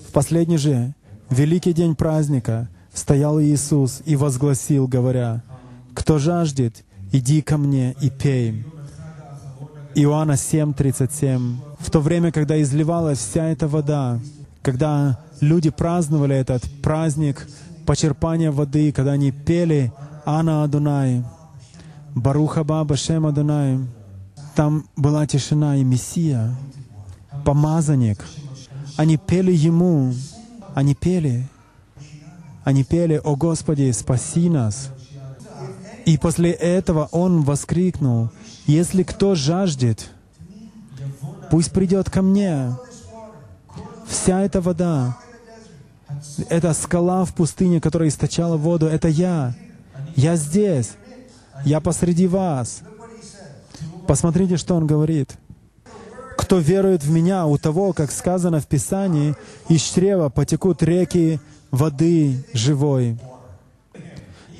В 0.08 0.12
последний 0.12 0.56
же 0.56 0.94
великий 1.28 1.72
день 1.72 1.94
праздника 1.94 2.68
стоял 2.92 3.40
Иисус 3.40 4.02
и 4.06 4.16
возгласил, 4.16 4.88
говоря, 4.88 5.42
«Кто 5.94 6.18
жаждет, 6.18 6.84
иди 7.12 7.42
ко 7.42 7.58
мне 7.58 7.94
и 8.00 8.10
пей». 8.10 8.64
Иоанна 9.94 10.36
7, 10.36 10.72
37. 10.72 11.58
В 11.78 11.90
то 11.90 12.00
время, 12.00 12.32
когда 12.32 12.60
изливалась 12.60 13.18
вся 13.18 13.48
эта 13.48 13.68
вода, 13.68 14.18
когда 14.62 15.18
люди 15.40 15.70
праздновали 15.70 16.36
этот 16.36 16.62
праздник 16.82 17.46
почерпания 17.90 18.52
воды, 18.52 18.92
когда 18.92 19.10
они 19.14 19.32
пели 19.32 19.92
«Ана 20.24 20.62
Адунай», 20.62 21.24
«Баруха 22.14 22.62
Баба 22.62 22.96
Шем 22.96 23.26
Адунай», 23.26 23.80
Там 24.54 24.86
была 24.94 25.26
тишина 25.26 25.76
и 25.76 25.82
Мессия, 25.82 26.54
помазанник. 27.44 28.24
Они 28.96 29.16
пели 29.16 29.50
Ему, 29.50 30.14
они 30.72 30.94
пели, 30.94 31.48
они 32.62 32.84
пели, 32.84 33.20
«О 33.24 33.34
Господи, 33.34 33.90
спаси 33.90 34.48
нас!» 34.48 34.90
И 36.06 36.16
после 36.16 36.52
этого 36.52 37.08
Он 37.10 37.42
воскликнул, 37.42 38.30
«Если 38.66 39.02
кто 39.02 39.34
жаждет, 39.34 40.12
пусть 41.50 41.72
придет 41.72 42.08
ко 42.08 42.22
мне. 42.22 42.72
Вся 44.06 44.42
эта 44.42 44.60
вода, 44.60 45.16
эта 46.48 46.72
скала 46.72 47.24
в 47.24 47.34
пустыне, 47.34 47.80
которая 47.80 48.08
источала 48.08 48.56
воду, 48.56 48.86
это 48.86 49.08
я. 49.08 49.54
Я 50.16 50.36
здесь. 50.36 50.92
Я 51.64 51.80
посреди 51.80 52.26
вас. 52.26 52.82
Посмотрите, 54.06 54.56
что 54.56 54.74
он 54.74 54.86
говорит. 54.86 55.36
Кто 56.36 56.58
верует 56.58 57.04
в 57.04 57.10
Меня, 57.10 57.46
у 57.46 57.58
того, 57.58 57.92
как 57.92 58.10
сказано 58.10 58.60
в 58.60 58.66
Писании, 58.66 59.34
из 59.68 59.82
чрева 59.82 60.30
потекут 60.30 60.82
реки 60.82 61.38
воды 61.70 62.44
живой. 62.54 63.18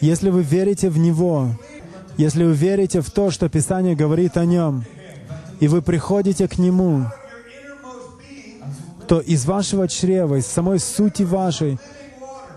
Если 0.00 0.30
вы 0.30 0.42
верите 0.42 0.88
в 0.88 0.98
Него, 0.98 1.48
если 2.16 2.44
вы 2.44 2.52
верите 2.52 3.00
в 3.00 3.10
то, 3.10 3.30
что 3.30 3.48
Писание 3.48 3.96
говорит 3.96 4.36
о 4.36 4.44
Нем, 4.44 4.84
и 5.58 5.68
вы 5.68 5.82
приходите 5.82 6.48
к 6.48 6.58
Нему, 6.58 7.06
то 9.10 9.18
из 9.18 9.44
вашего 9.44 9.88
чрева, 9.88 10.36
из 10.36 10.46
самой 10.46 10.78
сути 10.78 11.24
вашей 11.24 11.80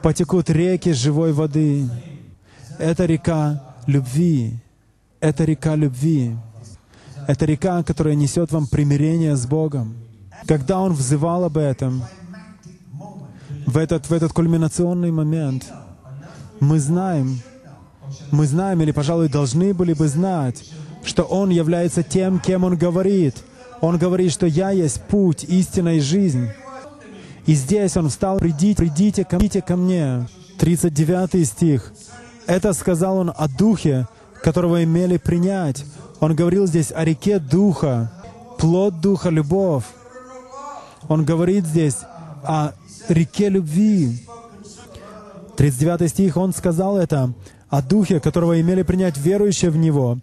потекут 0.04 0.52
реки 0.52 0.92
живой 0.94 1.34
воды. 1.34 1.90
Это 2.78 3.06
река 3.08 3.74
любви. 3.88 4.60
Это 5.20 5.46
река 5.46 5.74
любви. 5.74 6.38
Это 7.28 7.46
река, 7.46 7.82
которая 7.82 8.14
несет 8.14 8.52
вам 8.52 8.68
примирение 8.68 9.36
с 9.36 9.48
Богом. 9.48 9.96
Когда 10.46 10.80
Он 10.80 10.94
взывал 10.94 11.44
об 11.46 11.58
этом, 11.58 12.04
в 13.66 13.76
этот, 13.76 14.08
в 14.08 14.14
этот 14.14 14.32
кульминационный 14.32 15.10
момент, 15.10 15.66
мы 16.60 16.80
знаем, 16.80 17.40
мы 18.30 18.46
знаем 18.46 18.80
или, 18.84 18.92
пожалуй, 18.92 19.28
должны 19.28 19.74
были 19.74 19.94
бы 19.94 20.08
знать, 20.08 20.64
что 21.04 21.24
Он 21.24 21.50
является 21.50 22.04
тем, 22.04 22.38
кем 22.38 22.64
Он 22.64 22.78
говорит— 22.78 23.38
он 23.84 23.98
говорит, 23.98 24.32
что 24.32 24.46
«Я 24.46 24.72
есть 24.72 25.02
путь, 25.02 25.44
истина 25.44 25.98
и 25.98 26.00
жизнь». 26.00 26.48
И 27.46 27.54
здесь 27.54 27.98
Он 27.98 28.08
встал, 28.08 28.40
«Придите, 28.40 28.78
придите 28.78 29.26
ко, 29.26 29.36
придите 29.38 29.62
ко 29.62 29.76
мне». 29.76 30.26
39 30.58 31.46
стих. 31.46 31.92
Это 32.48 32.72
сказал 32.72 33.18
Он 33.18 33.34
о 33.36 33.50
Духе, 33.50 34.08
которого 34.42 34.86
имели 34.86 35.18
принять. 35.18 35.84
Он 36.22 36.34
говорил 36.34 36.66
здесь 36.66 36.94
о 36.96 37.04
реке 37.04 37.40
Духа, 37.40 38.10
плод 38.58 39.02
Духа— 39.02 39.30
любовь. 39.30 39.84
Он 41.10 41.26
говорит 41.26 41.66
здесь 41.66 41.98
о 42.46 42.72
реке 43.10 43.50
любви. 43.50 44.26
39 45.58 46.10
стих, 46.10 46.38
он 46.38 46.54
сказал 46.54 46.98
это 46.98 47.34
о 47.68 47.82
Духе, 47.82 48.22
которого 48.22 48.62
имели 48.62 48.84
принять 48.84 49.18
верующие 49.18 49.72
в 49.72 49.76
Него, 49.76 50.20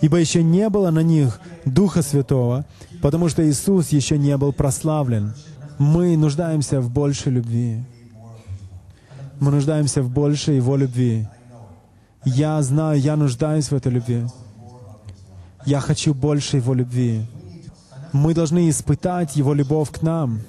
ибо 0.00 0.16
еще 0.16 0.42
не 0.42 0.68
было 0.68 0.90
на 0.90 1.04
них 1.04 1.38
Духа 1.64 2.02
Святого, 2.02 2.66
потому 3.04 3.28
что 3.28 3.46
Иисус 3.46 3.90
еще 3.90 4.16
не 4.16 4.34
был 4.38 4.54
прославлен. 4.54 5.34
Мы 5.76 6.16
нуждаемся 6.16 6.80
в 6.80 6.88
большей 6.90 7.32
любви. 7.32 7.84
Мы 9.38 9.50
нуждаемся 9.50 10.00
в 10.02 10.08
большей 10.08 10.56
Его 10.56 10.74
любви. 10.74 11.28
Я 12.24 12.62
знаю, 12.62 12.98
я 12.98 13.16
нуждаюсь 13.16 13.70
в 13.70 13.74
этой 13.74 13.92
любви. 13.92 14.24
Я 15.66 15.80
хочу 15.80 16.14
больше 16.14 16.56
Его 16.56 16.72
любви. 16.72 17.26
Мы 18.12 18.32
должны 18.32 18.70
испытать 18.70 19.36
Его 19.36 19.52
любовь 19.52 19.90
к 19.90 20.00
нам. 20.00 20.40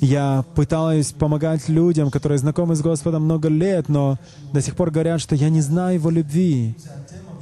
Я 0.00 0.44
пытаюсь 0.54 1.10
помогать 1.10 1.68
людям, 1.68 2.12
которые 2.12 2.38
знакомы 2.38 2.76
с 2.76 2.82
Господом 2.82 3.24
много 3.24 3.48
лет, 3.48 3.88
но 3.88 4.16
до 4.52 4.60
сих 4.60 4.76
пор 4.76 4.92
говорят, 4.92 5.20
что 5.20 5.34
я 5.34 5.48
не 5.48 5.60
знаю 5.60 5.94
Его 5.94 6.10
любви. 6.10 6.76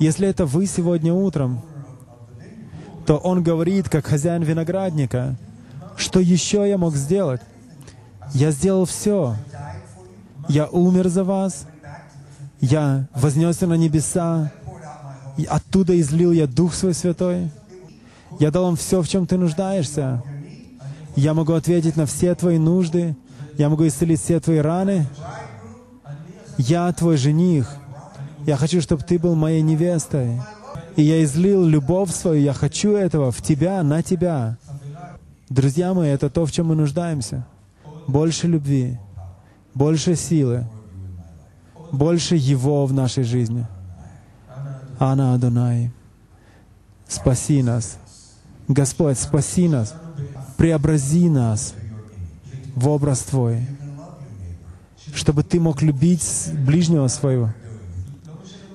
Если 0.00 0.26
это 0.26 0.46
вы 0.46 0.64
сегодня 0.64 1.12
утром, 1.12 1.60
то 3.06 3.16
он 3.16 3.42
говорит, 3.42 3.88
как 3.88 4.06
хозяин 4.06 4.42
виноградника, 4.42 5.36
что 5.96 6.20
еще 6.20 6.68
я 6.68 6.78
мог 6.78 6.94
сделать? 6.94 7.40
Я 8.32 8.50
сделал 8.50 8.84
все. 8.84 9.36
Я 10.48 10.66
умер 10.66 11.08
за 11.08 11.24
вас. 11.24 11.66
Я 12.60 13.06
вознесся 13.14 13.66
на 13.66 13.74
небеса. 13.74 14.52
И 15.36 15.44
оттуда 15.44 15.98
излил 16.00 16.32
я 16.32 16.46
Дух 16.46 16.74
Свой 16.74 16.94
Святой. 16.94 17.50
Я 18.38 18.50
дал 18.50 18.64
вам 18.64 18.76
все, 18.76 19.02
в 19.02 19.08
чем 19.08 19.26
ты 19.26 19.36
нуждаешься. 19.36 20.22
Я 21.16 21.34
могу 21.34 21.52
ответить 21.52 21.96
на 21.96 22.06
все 22.06 22.34
твои 22.34 22.58
нужды. 22.58 23.16
Я 23.58 23.68
могу 23.68 23.86
исцелить 23.86 24.20
все 24.20 24.40
твои 24.40 24.58
раны. 24.58 25.06
Я 26.56 26.92
твой 26.92 27.16
жених. 27.16 27.68
Я 28.46 28.56
хочу, 28.56 28.80
чтобы 28.80 29.02
ты 29.02 29.18
был 29.18 29.34
моей 29.34 29.62
невестой. 29.62 30.40
И 30.96 31.02
я 31.02 31.22
излил 31.24 31.64
любовь 31.64 32.12
свою, 32.12 32.42
я 32.42 32.52
хочу 32.52 32.92
этого 32.92 33.30
в 33.32 33.40
тебя, 33.40 33.82
на 33.82 34.02
тебя. 34.02 34.58
Друзья 35.48 35.94
мои, 35.94 36.10
это 36.10 36.28
то, 36.28 36.44
в 36.44 36.52
чем 36.52 36.66
мы 36.66 36.74
нуждаемся. 36.74 37.46
Больше 38.06 38.46
любви, 38.46 38.98
больше 39.74 40.16
силы, 40.16 40.66
больше 41.92 42.36
Его 42.36 42.84
в 42.86 42.92
нашей 42.92 43.24
жизни. 43.24 43.66
Ана 44.98 45.34
Адонай, 45.34 45.90
спаси 47.08 47.62
нас. 47.62 47.98
Господь, 48.68 49.18
спаси 49.18 49.68
нас, 49.68 49.94
преобрази 50.56 51.28
нас 51.28 51.74
в 52.74 52.88
образ 52.88 53.20
Твой, 53.22 53.66
чтобы 55.14 55.42
Ты 55.42 55.58
мог 55.58 55.80
любить 55.82 56.50
ближнего 56.66 57.08
своего, 57.08 57.50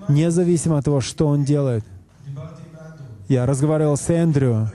независимо 0.08 0.77
от 0.80 0.86
того, 0.86 0.99
что 0.99 1.27
он 1.27 1.43
делает— 1.43 1.86
я 3.27 3.45
разговаривал 3.45 3.97
с 3.97 4.09
Эндрю 4.09 4.71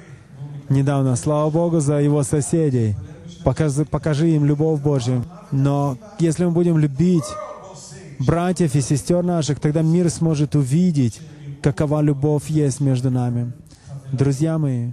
недавно. 0.69 1.17
Слава 1.17 1.51
Богу 1.51 1.81
за 1.81 2.01
его 2.01 2.23
соседей. 2.23 2.95
Покажи, 3.45 3.85
покажи 3.85 4.31
им 4.31 4.45
любовь 4.45 4.81
Божью. 4.81 5.25
Но 5.51 5.97
если 6.19 6.45
мы 6.45 6.53
будем 6.53 6.79
любить 6.79 7.25
братьев 8.19 8.75
и 8.75 8.81
сестер 8.81 9.23
наших, 9.23 9.59
тогда 9.59 9.83
мир 9.83 10.11
сможет 10.11 10.55
увидеть, 10.55 11.21
какова 11.63 12.03
любовь 12.03 12.49
есть 12.49 12.81
между 12.81 13.11
нами. 13.11 13.53
Друзья 14.13 14.59
мои, 14.59 14.93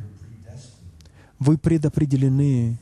вы 1.37 1.57
предопределены 1.57 2.79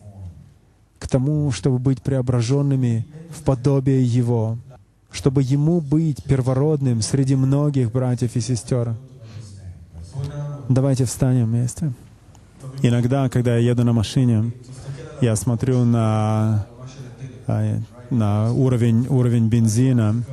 к 0.99 1.07
тому, 1.07 1.51
чтобы 1.51 1.79
быть 1.79 2.01
преображенными 2.01 3.05
в 3.31 3.43
подобие 3.43 4.03
Его, 4.03 4.57
чтобы 5.11 5.41
Ему 5.41 5.81
быть 5.81 6.23
первородным 6.23 7.01
среди 7.01 7.35
многих 7.35 7.91
братьев 7.91 8.35
и 8.35 8.41
сестер. 8.41 8.95
Давайте 10.69 11.06
встанем 11.06 11.45
вместе. 11.45 11.93
Иногда, 12.82 13.30
когда 13.30 13.56
я 13.56 13.71
еду 13.71 13.86
на 13.86 13.93
машине, 13.93 14.51
я 15.21 15.36
смотрю 15.36 15.86
на, 15.86 16.65
а, 17.47 17.80
на 18.10 18.51
уровень, 18.51 19.08
уровень 19.08 19.47
бензина, 19.47 20.23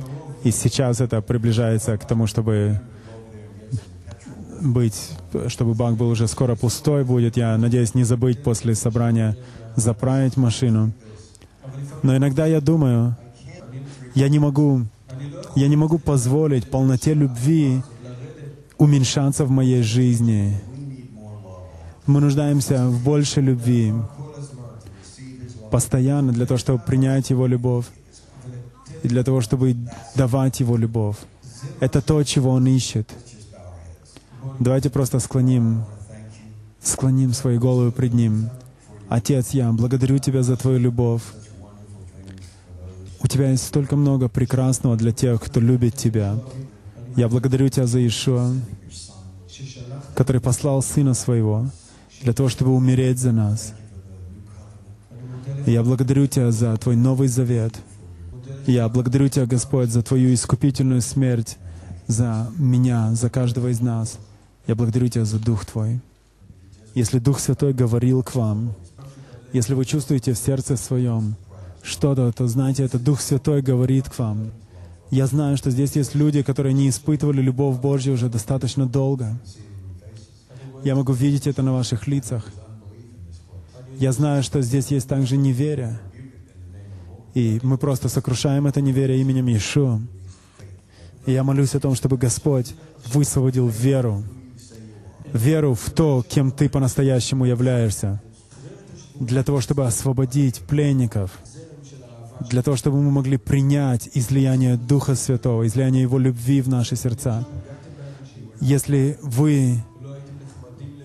и 0.43 0.51
сейчас 0.51 0.99
это 0.99 1.21
приближается 1.21 1.97
к 1.97 2.05
тому, 2.05 2.27
чтобы 2.27 2.81
быть, 4.61 5.11
чтобы 5.47 5.73
бак 5.73 5.95
был 5.95 6.09
уже 6.09 6.27
скоро 6.27 6.55
пустой 6.55 7.05
будет. 7.05 7.37
Я 7.37 7.57
надеюсь 7.57 7.95
не 7.95 8.03
забыть 8.03 8.43
после 8.43 8.75
собрания 8.75 9.37
заправить 9.75 10.35
машину. 10.35 10.91
Но 12.03 12.15
иногда 12.15 12.45
я 12.45 12.59
думаю, 12.59 13.15
я 14.15 14.27
не 14.27 14.39
могу, 14.39 14.81
я 15.55 15.67
не 15.69 15.77
могу 15.77 15.97
позволить 15.97 16.69
полноте 16.69 17.13
любви 17.13 17.81
уменьшаться 18.77 19.45
в 19.45 19.51
моей 19.51 19.83
жизни. 19.83 20.59
Мы 22.05 22.21
нуждаемся 22.21 22.87
в 22.87 23.03
большей 23.03 23.43
любви 23.43 23.93
постоянно 25.71 26.31
для 26.31 26.45
того, 26.45 26.57
чтобы 26.57 26.79
принять 26.79 27.29
Его 27.29 27.47
любовь 27.47 27.85
и 29.03 29.07
для 29.07 29.23
того, 29.23 29.41
чтобы 29.41 29.75
давать 30.15 30.59
Его 30.59 30.77
любовь. 30.77 31.17
Это 31.79 32.01
то, 32.01 32.23
чего 32.23 32.51
Он 32.51 32.67
ищет. 32.67 33.09
Давайте 34.59 34.89
просто 34.89 35.19
склоним, 35.19 35.83
склоним 36.81 37.33
свои 37.33 37.57
головы 37.57 37.91
пред 37.91 38.13
Ним. 38.13 38.49
Отец, 39.09 39.49
я 39.51 39.71
благодарю 39.71 40.19
Тебя 40.19 40.43
за 40.43 40.55
Твою 40.55 40.79
любовь. 40.79 41.23
У 43.21 43.27
Тебя 43.27 43.49
есть 43.49 43.65
столько 43.65 43.95
много 43.95 44.29
прекрасного 44.29 44.95
для 44.95 45.11
тех, 45.11 45.41
кто 45.41 45.59
любит 45.59 45.95
Тебя. 45.95 46.37
Я 47.15 47.29
благодарю 47.29 47.69
Тебя 47.69 47.87
за 47.87 48.05
Ишуа, 48.05 48.51
который 50.15 50.41
послал 50.41 50.81
Сына 50.81 51.13
Своего 51.13 51.69
для 52.21 52.33
того, 52.33 52.49
чтобы 52.49 52.75
умереть 52.75 53.19
за 53.19 53.31
нас. 53.31 53.73
Я 55.65 55.81
благодарю 55.81 56.27
Тебя 56.27 56.51
за 56.51 56.75
Твой 56.75 56.97
Новый 56.97 57.29
Завет. 57.29 57.73
Я 58.67 58.89
благодарю 58.89 59.29
Тебя, 59.29 59.45
Господь, 59.45 59.91
за 59.91 60.01
Твою 60.01 60.33
искупительную 60.33 61.01
смерть, 61.01 61.57
за 62.07 62.51
меня, 62.57 63.13
за 63.15 63.29
каждого 63.29 63.69
из 63.69 63.79
нас. 63.79 64.19
Я 64.67 64.75
благодарю 64.75 65.07
Тебя 65.07 65.23
за 65.23 65.39
Дух 65.39 65.65
Твой. 65.65 66.01
Если 66.95 67.19
Дух 67.19 67.39
Святой 67.39 67.73
говорил 67.73 68.23
к 68.23 68.35
вам, 68.35 68.73
если 69.53 69.73
вы 69.73 69.85
чувствуете 69.85 70.33
в 70.33 70.37
сердце 70.37 70.75
своем 70.75 71.35
что-то, 71.81 72.29
то 72.33 72.47
знаете, 72.47 72.83
это 72.83 72.99
Дух 72.99 73.21
Святой 73.21 73.61
говорит 73.61 74.09
к 74.09 74.19
вам. 74.19 74.51
Я 75.11 75.27
знаю, 75.27 75.55
что 75.57 75.69
здесь 75.69 75.95
есть 75.95 76.15
люди, 76.15 76.41
которые 76.41 76.73
не 76.73 76.89
испытывали 76.89 77.41
любовь 77.41 77.79
Божью 77.79 78.13
уже 78.13 78.27
достаточно 78.27 78.87
долго. 78.87 79.37
Я 80.83 80.95
могу 80.95 81.13
видеть 81.13 81.47
это 81.47 81.61
на 81.61 81.73
ваших 81.73 82.07
лицах. 82.07 82.51
Я 83.99 84.11
знаю, 84.11 84.43
что 84.43 84.61
здесь 84.61 84.87
есть 84.87 85.07
также 85.07 85.37
неверие. 85.37 85.99
И 87.33 87.59
мы 87.63 87.77
просто 87.77 88.09
сокрушаем 88.09 88.67
это 88.67 88.81
неверие 88.81 89.21
именем 89.21 89.47
Иешуа. 89.47 90.01
И 91.25 91.31
я 91.31 91.43
молюсь 91.43 91.75
о 91.75 91.79
том, 91.79 91.95
чтобы 91.95 92.17
Господь 92.17 92.75
высвободил 93.13 93.67
веру. 93.67 94.23
Веру 95.33 95.73
в 95.73 95.89
то, 95.91 96.23
кем 96.27 96.51
ты 96.51 96.69
по-настоящему 96.69 97.45
являешься. 97.45 98.21
Для 99.15 99.43
того, 99.43 99.61
чтобы 99.61 99.85
освободить 99.85 100.59
пленников. 100.59 101.31
Для 102.49 102.61
того, 102.61 102.77
чтобы 102.77 103.01
мы 103.01 103.11
могли 103.11 103.37
принять 103.37 104.09
излияние 104.13 104.77
Духа 104.77 105.15
Святого, 105.15 105.65
излияние 105.65 106.03
Его 106.03 106.17
любви 106.17 106.61
в 106.61 106.69
наши 106.69 106.95
сердца. 106.95 107.47
Если 108.61 109.17
вы 109.21 109.83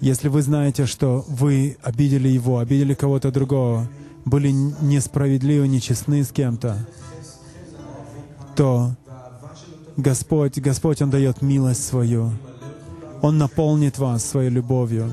если 0.01 0.29
вы 0.29 0.41
знаете, 0.41 0.87
что 0.87 1.27
вы 1.29 1.77
обидели 1.83 2.29
Его, 2.29 2.59
обидели 2.59 2.95
кого-то 2.95 3.31
другого, 3.31 3.87
были 4.25 4.51
несправедливы, 4.51 5.69
нечестны 5.69 6.25
с 6.25 6.29
кем-то, 6.29 6.89
то 8.57 8.97
Господь, 9.99 10.59
Господь, 10.59 11.03
Он 11.03 11.11
дает 11.11 11.43
милость 11.43 11.85
свою. 11.85 12.31
Он 13.21 13.37
наполнит 13.37 13.99
вас 13.99 14.25
своей 14.25 14.49
любовью. 14.49 15.13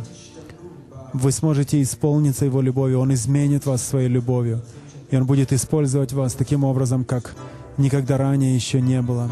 Вы 1.12 1.34
сможете 1.34 1.82
исполниться 1.82 2.46
Его 2.46 2.62
любовью. 2.62 3.00
Он 3.00 3.14
изменит 3.14 3.66
вас 3.66 3.84
своей 3.84 4.08
любовью. 4.08 4.62
И 5.10 5.16
Он 5.16 5.26
будет 5.26 5.54
использовать 5.54 6.14
вас 6.14 6.34
таким 6.34 6.64
образом, 6.64 7.06
как 7.06 7.36
никогда 7.78 8.18
ранее 8.18 8.56
еще 8.56 8.82
не 8.82 9.02
было. 9.02 9.30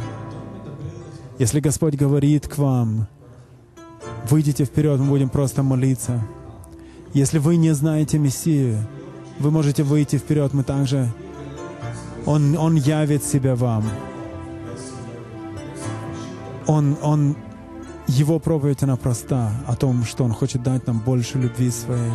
Если 1.38 1.60
Господь 1.60 1.96
говорит 1.96 2.48
к 2.48 2.58
вам, 2.58 3.08
выйдите 4.30 4.66
вперед, 4.66 5.00
мы 5.00 5.08
будем 5.08 5.30
просто 5.30 5.64
молиться. 5.64 6.22
Если 7.14 7.40
вы 7.40 7.58
не 7.58 7.74
знаете 7.74 8.18
Мессию, 8.18 8.78
вы 9.40 9.52
можете 9.52 9.84
выйти 9.84 10.18
вперед, 10.18 10.54
мы 10.54 10.64
также... 10.64 11.12
Он, 12.26 12.58
он 12.58 12.76
явит 12.76 13.24
себя 13.24 13.56
вам. 13.56 13.84
Он, 16.66 16.98
он, 17.04 17.36
его 18.08 18.40
проповедь, 18.40 18.82
она 18.82 18.96
проста 18.96 19.52
о 19.68 19.76
том, 19.76 20.04
что 20.06 20.24
Он 20.24 20.32
хочет 20.32 20.64
дать 20.64 20.88
нам 20.88 21.00
больше 21.00 21.38
любви 21.38 21.70
своей. 21.70 22.12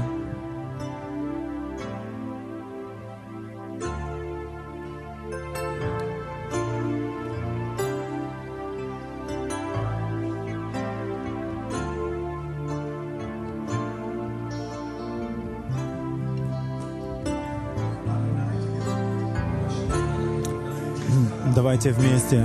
Давайте 21.82 21.98
вместе, 21.98 22.44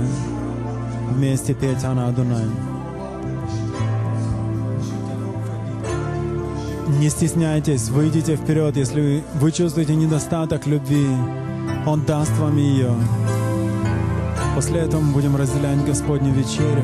вместе 1.10 1.52
петь 1.52 1.84
Ана 1.84 2.08
Адунай. 2.08 2.46
Не 6.98 7.10
стесняйтесь, 7.10 7.90
выйдите 7.90 8.36
вперед, 8.36 8.78
если 8.78 9.22
вы 9.34 9.52
чувствуете 9.52 9.94
недостаток 9.94 10.66
любви, 10.66 11.06
Он 11.86 12.02
даст 12.06 12.32
вам 12.38 12.56
ее. 12.56 12.94
После 14.54 14.80
этого 14.80 15.02
мы 15.02 15.12
будем 15.12 15.36
разделять 15.36 15.84
Господню 15.84 16.32
вечерю. 16.32 16.82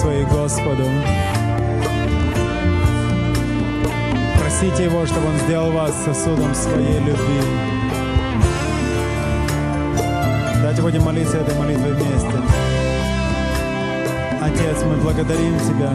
Свои 0.00 0.24
Господу. 0.24 0.84
Просите 4.40 4.84
Его, 4.84 5.04
чтобы 5.04 5.26
Он 5.26 5.38
сделал 5.40 5.70
вас 5.72 5.94
сосудом 6.04 6.54
своей 6.54 6.98
любви. 7.00 7.40
Давайте 10.56 10.80
будем 10.80 11.02
молиться 11.02 11.36
этой 11.36 11.54
молитвой 11.54 11.92
вместе. 11.92 12.32
Отец, 14.40 14.82
мы 14.84 14.96
благодарим 15.02 15.58
Тебя. 15.58 15.92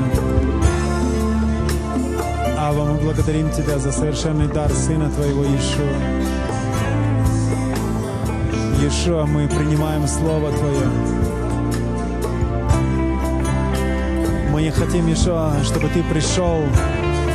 Ава, 2.60 2.86
мы 2.86 3.00
благодарим 3.00 3.50
Тебя 3.50 3.80
за 3.80 3.92
совершенный 3.92 4.48
дар 4.48 4.72
Сына 4.72 5.10
Твоего 5.10 5.44
Иешуа. 5.46 5.84
Иешуа, 8.82 9.26
мы 9.26 9.48
принимаем 9.48 10.08
Слово 10.08 10.52
Твое. 10.52 11.25
Мы 14.56 14.62
не 14.62 14.72
хотим, 14.72 15.08
Иешуа, 15.08 15.52
чтобы 15.66 15.90
Ты 15.90 16.02
пришел 16.02 16.64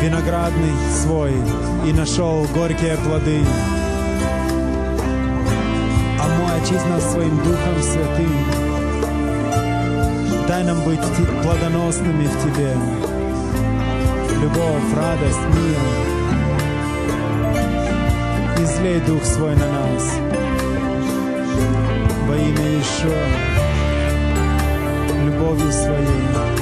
виноградный 0.01 0.73
свой 1.03 1.35
и 1.87 1.93
нашел 1.93 2.47
горькие 2.55 2.97
плоды. 2.97 3.45
А 6.19 6.29
мой 6.39 6.63
очисть 6.63 6.89
нас 6.89 7.13
своим 7.13 7.37
Духом 7.45 7.83
Святым. 7.83 8.33
Дай 10.49 10.65
нам 10.65 10.83
быть 10.83 10.99
плодоносными 11.43 12.25
в 12.25 12.43
Тебе. 12.43 12.75
Любовь, 14.41 14.95
радость, 14.97 15.45
мир. 15.55 15.79
Излей 18.65 19.01
Дух 19.01 19.23
Свой 19.25 19.55
на 19.57 19.67
нас. 19.71 20.15
Во 22.27 22.35
имя 22.35 22.67
Иешуа. 22.79 23.27
Любовью 25.27 25.71
Своей. 25.71 26.60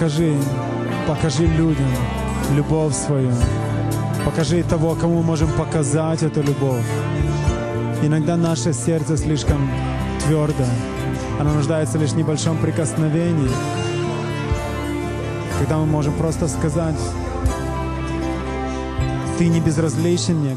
Покажи, 0.00 0.34
покажи 1.06 1.46
людям 1.46 1.90
любовь 2.54 2.94
свою. 2.94 3.34
Покажи 4.24 4.62
того, 4.62 4.94
кому 4.94 5.16
мы 5.16 5.22
можем 5.22 5.52
показать 5.52 6.22
эту 6.22 6.42
любовь. 6.42 6.86
Иногда 8.02 8.38
наше 8.38 8.72
сердце 8.72 9.18
слишком 9.18 9.70
твердо. 10.24 10.64
Оно 11.38 11.52
нуждается 11.52 11.98
лишь 11.98 12.12
в 12.12 12.16
небольшом 12.16 12.56
прикосновении. 12.56 13.50
Когда 15.58 15.76
мы 15.76 15.84
можем 15.84 16.14
просто 16.14 16.48
сказать, 16.48 16.96
ты 19.36 19.48
не 19.48 19.60
безразличен 19.60 20.38
мне, 20.38 20.48